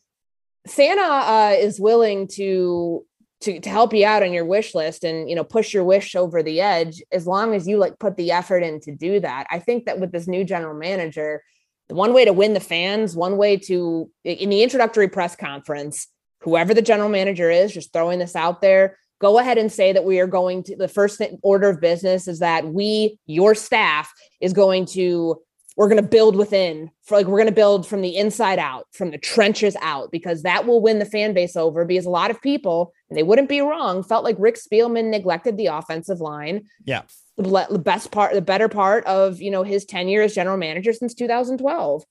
[0.68, 3.06] Santa uh, is willing to
[3.42, 6.16] to to help you out on your wish list and you know push your wish
[6.16, 9.46] over the edge as long as you like put the effort in to do that.
[9.52, 11.44] I think that with this new general manager,
[11.90, 16.08] one way to win the fans, one way to, in the introductory press conference,
[16.42, 20.04] whoever the general manager is, just throwing this out there, go ahead and say that
[20.04, 24.12] we are going to, the first order of business is that we, your staff,
[24.42, 25.42] is going to,
[25.78, 28.88] we're going to build within, for like, we're going to build from the inside out,
[28.94, 31.86] from the trenches out, because that will win the fan base over.
[31.86, 35.58] Because a lot of people, and they wouldn't be wrong, felt like Rick Spielman neglected
[35.58, 36.66] the offensive line.
[36.86, 37.04] Yeah
[37.38, 41.14] the best part, the better part of you know his tenure as general manager since
[41.14, 42.04] 2012.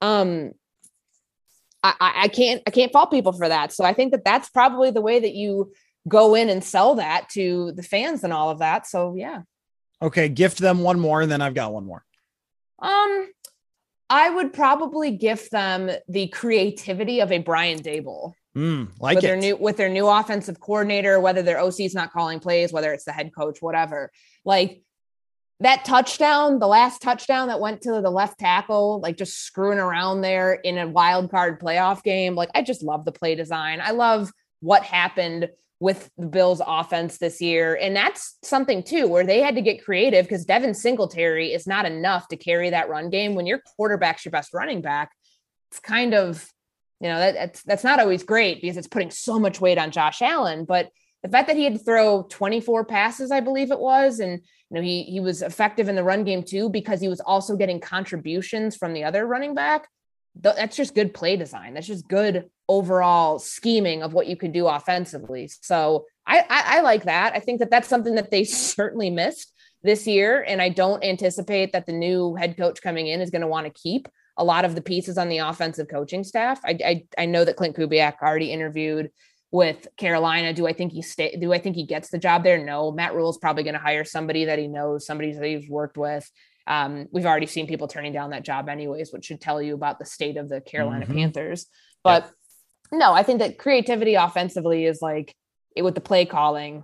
[0.00, 0.52] Um,
[1.82, 3.72] I, I can't I can't fault people for that.
[3.72, 5.72] So I think that that's probably the way that you
[6.08, 8.86] go in and sell that to the fans and all of that.
[8.86, 9.42] So yeah.
[10.00, 12.04] Okay, gift them one more, and then I've got one more.
[12.80, 13.28] Um,
[14.10, 18.32] I would probably gift them the creativity of a Brian Daboll.
[18.56, 19.26] Mm, like with it.
[19.26, 22.92] their new with their new offensive coordinator, whether their OC is not calling plays, whether
[22.92, 24.10] it's the head coach, whatever.
[24.44, 24.82] Like
[25.60, 30.20] that touchdown, the last touchdown that went to the left tackle, like just screwing around
[30.20, 32.34] there in a wild card playoff game.
[32.34, 33.80] Like I just love the play design.
[33.80, 35.48] I love what happened
[35.80, 37.76] with the Bills offense this year.
[37.80, 41.86] And that's something too, where they had to get creative because Devin Singletary is not
[41.86, 43.34] enough to carry that run game.
[43.34, 45.10] When your quarterback's your best running back,
[45.70, 46.48] it's kind of
[47.02, 49.90] you know that, that's that's not always great because it's putting so much weight on
[49.90, 50.64] Josh Allen.
[50.64, 50.88] But
[51.24, 54.40] the fact that he had to throw 24 passes, I believe it was, and
[54.70, 57.56] you know he he was effective in the run game too because he was also
[57.56, 59.88] getting contributions from the other running back.
[60.36, 61.74] That's just good play design.
[61.74, 65.50] That's just good overall scheming of what you can do offensively.
[65.60, 67.34] So I, I, I like that.
[67.34, 68.44] I think that that's something that they
[68.76, 73.20] certainly missed this year, and I don't anticipate that the new head coach coming in
[73.20, 74.08] is going to want to keep
[74.42, 76.60] a lot of the pieces on the offensive coaching staff.
[76.64, 79.12] I, I, I know that Klint Kubiak already interviewed
[79.52, 80.52] with Carolina.
[80.52, 81.36] Do I think he stay?
[81.40, 82.58] Do I think he gets the job there?
[82.58, 82.90] No.
[82.90, 85.96] Matt Rhule is probably going to hire somebody that he knows, somebody that he's worked
[85.96, 86.28] with.
[86.66, 90.00] Um, we've already seen people turning down that job anyways, which should tell you about
[90.00, 91.14] the state of the Carolina mm-hmm.
[91.14, 91.66] Panthers.
[92.02, 92.32] But yep.
[93.00, 95.36] no, I think that creativity offensively is like
[95.76, 96.82] it with the play calling.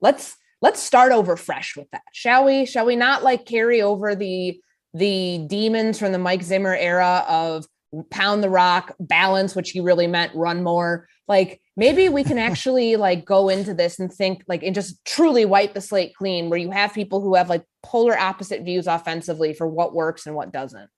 [0.00, 2.66] Let's let's start over fresh with that, shall we?
[2.66, 4.60] Shall we not like carry over the
[4.96, 7.66] the demons from the Mike Zimmer era of
[8.10, 11.06] pound the rock, balance, which he really meant run more.
[11.28, 15.44] Like maybe we can actually like go into this and think like and just truly
[15.44, 19.52] wipe the slate clean where you have people who have like polar opposite views offensively
[19.52, 20.88] for what works and what doesn't.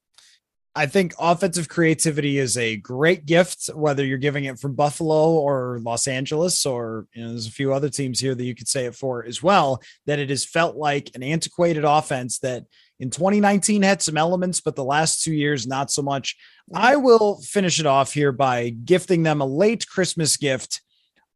[0.75, 5.81] I think offensive creativity is a great gift, whether you're giving it from Buffalo or
[5.83, 8.87] Los Angeles, or you know, there's a few other teams here that you could say
[8.87, 9.83] it for as well.
[10.07, 12.65] That it has felt like an antiquated offense that
[13.01, 16.37] in 2019 had some elements, but the last two years, not so much.
[16.73, 16.79] Mm.
[16.79, 20.83] I will finish it off here by gifting them a late Christmas gift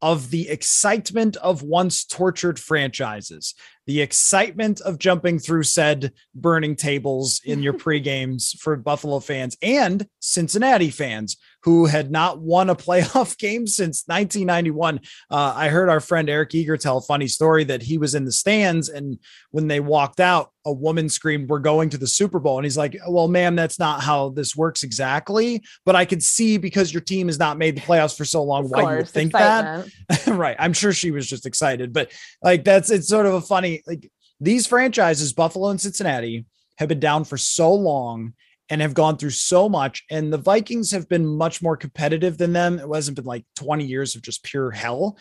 [0.01, 3.55] of the excitement of once tortured franchises,
[3.87, 9.57] the excitement of jumping through said burning tables in your pre games for Buffalo fans
[9.63, 15.01] and Cincinnati fans who had not won a playoff game since 1991.
[15.31, 18.25] Uh, I heard our friend Eric Eager tell a funny story that he was in
[18.25, 19.19] the stands and
[19.51, 22.59] when they walked out, a woman screamed, We're going to the Super Bowl.
[22.59, 25.63] And he's like, Well, ma'am, that's not how this works exactly.
[25.85, 28.69] But I could see because your team has not made the playoffs for so long,
[28.69, 29.93] why you think excitement.
[30.09, 30.27] that.
[30.29, 30.57] right.
[30.59, 32.13] I'm sure she was just excited, but
[32.43, 34.11] like that's it's sort of a funny, like
[34.41, 36.45] these franchises, Buffalo and Cincinnati,
[36.77, 38.35] have been down for so long
[38.69, 40.05] and have gone through so much.
[40.11, 42.79] And the Vikings have been much more competitive than them.
[42.79, 45.19] It hasn't been like 20 years of just pure hell.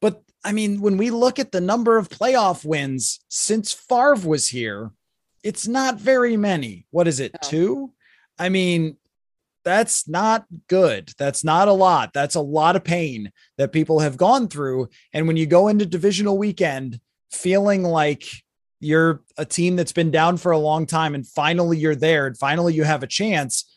[0.00, 4.48] But I mean, when we look at the number of playoff wins since Favre was
[4.48, 4.92] here,
[5.42, 6.86] it's not very many.
[6.90, 7.92] What is it, two?
[8.38, 8.96] I mean,
[9.64, 11.12] that's not good.
[11.18, 12.12] That's not a lot.
[12.12, 14.88] That's a lot of pain that people have gone through.
[15.12, 17.00] And when you go into divisional weekend
[17.36, 18.24] feeling like
[18.80, 22.36] you're a team that's been down for a long time and finally you're there and
[22.36, 23.72] finally you have a chance,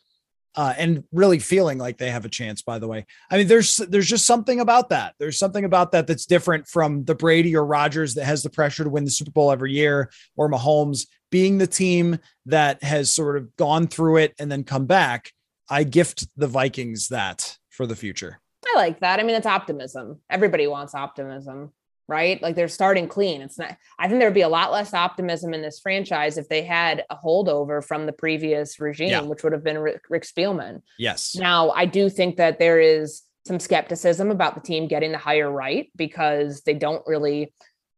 [0.55, 2.61] uh, and really feeling like they have a chance.
[2.61, 5.13] By the way, I mean there's there's just something about that.
[5.19, 8.83] There's something about that that's different from the Brady or Rodgers that has the pressure
[8.83, 13.37] to win the Super Bowl every year, or Mahomes being the team that has sort
[13.37, 15.31] of gone through it and then come back.
[15.69, 18.41] I gift the Vikings that for the future.
[18.65, 19.19] I like that.
[19.19, 20.19] I mean, it's optimism.
[20.29, 21.71] Everybody wants optimism
[22.09, 22.41] right?
[22.41, 23.41] Like they're starting clean.
[23.41, 26.63] It's not, I think there'd be a lot less optimism in this franchise if they
[26.63, 29.21] had a holdover from the previous regime, yeah.
[29.21, 30.81] which would have been Rick, Rick Spielman.
[30.97, 31.35] Yes.
[31.35, 35.49] Now, I do think that there is some skepticism about the team getting the hire
[35.49, 37.53] right because they don't really,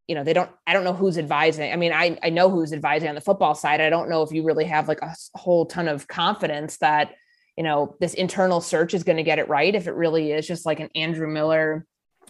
[0.07, 1.72] you know, they don't, I don't know who's advising.
[1.72, 3.80] I mean, I, I know who's advising on the football side.
[3.80, 7.14] I don't know if you really have like a whole ton of confidence that,
[7.55, 9.74] you know, this internal search is going to get it right.
[9.74, 11.86] If it really is just like an Andrew Miller,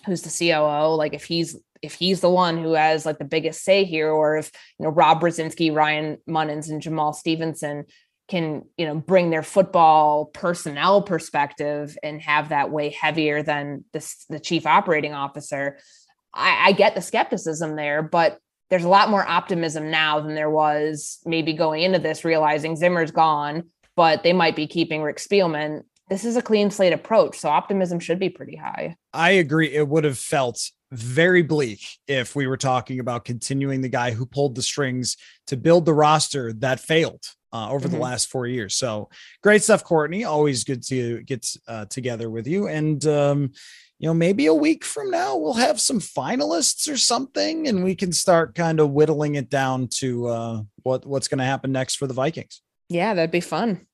[0.06, 3.64] who's the COO, like if he's if he's the one who has like the biggest
[3.64, 7.86] say here, or if you know Rob Brzezinski, Ryan Monnens, and Jamaal Stephenson
[8.28, 14.16] can you know bring their football personnel perspective and have that way heavier than the,
[14.30, 15.78] the chief operating officer.
[16.34, 18.40] I, I get the skepticism there, but
[18.70, 23.12] there's a lot more optimism now than there was maybe going into this, realizing Zimmer's
[23.12, 23.64] gone,
[23.98, 25.82] but they might be keeping Rick Spielman.
[26.12, 28.98] This is a clean slate approach, so optimism should be pretty high.
[29.14, 29.74] I agree.
[29.74, 30.60] It would have felt
[30.92, 35.16] very bleak if we were talking about continuing the guy who pulled the strings
[35.48, 37.96] to build the roster that failed uh, over mm-hmm.
[37.96, 38.76] the last four years.
[38.76, 39.10] So
[39.42, 40.26] great stuff, Courtney.
[40.26, 42.68] Always good to get uh, together with you.
[42.68, 43.54] And, um,
[43.98, 47.96] you know, maybe a week from now, we'll have some finalists or something, and we
[47.96, 51.96] can start kind of whittling it down to uh, what what's going to happen next
[51.96, 52.62] for the Vikings.
[52.90, 53.88] Yeah, that'd be fun.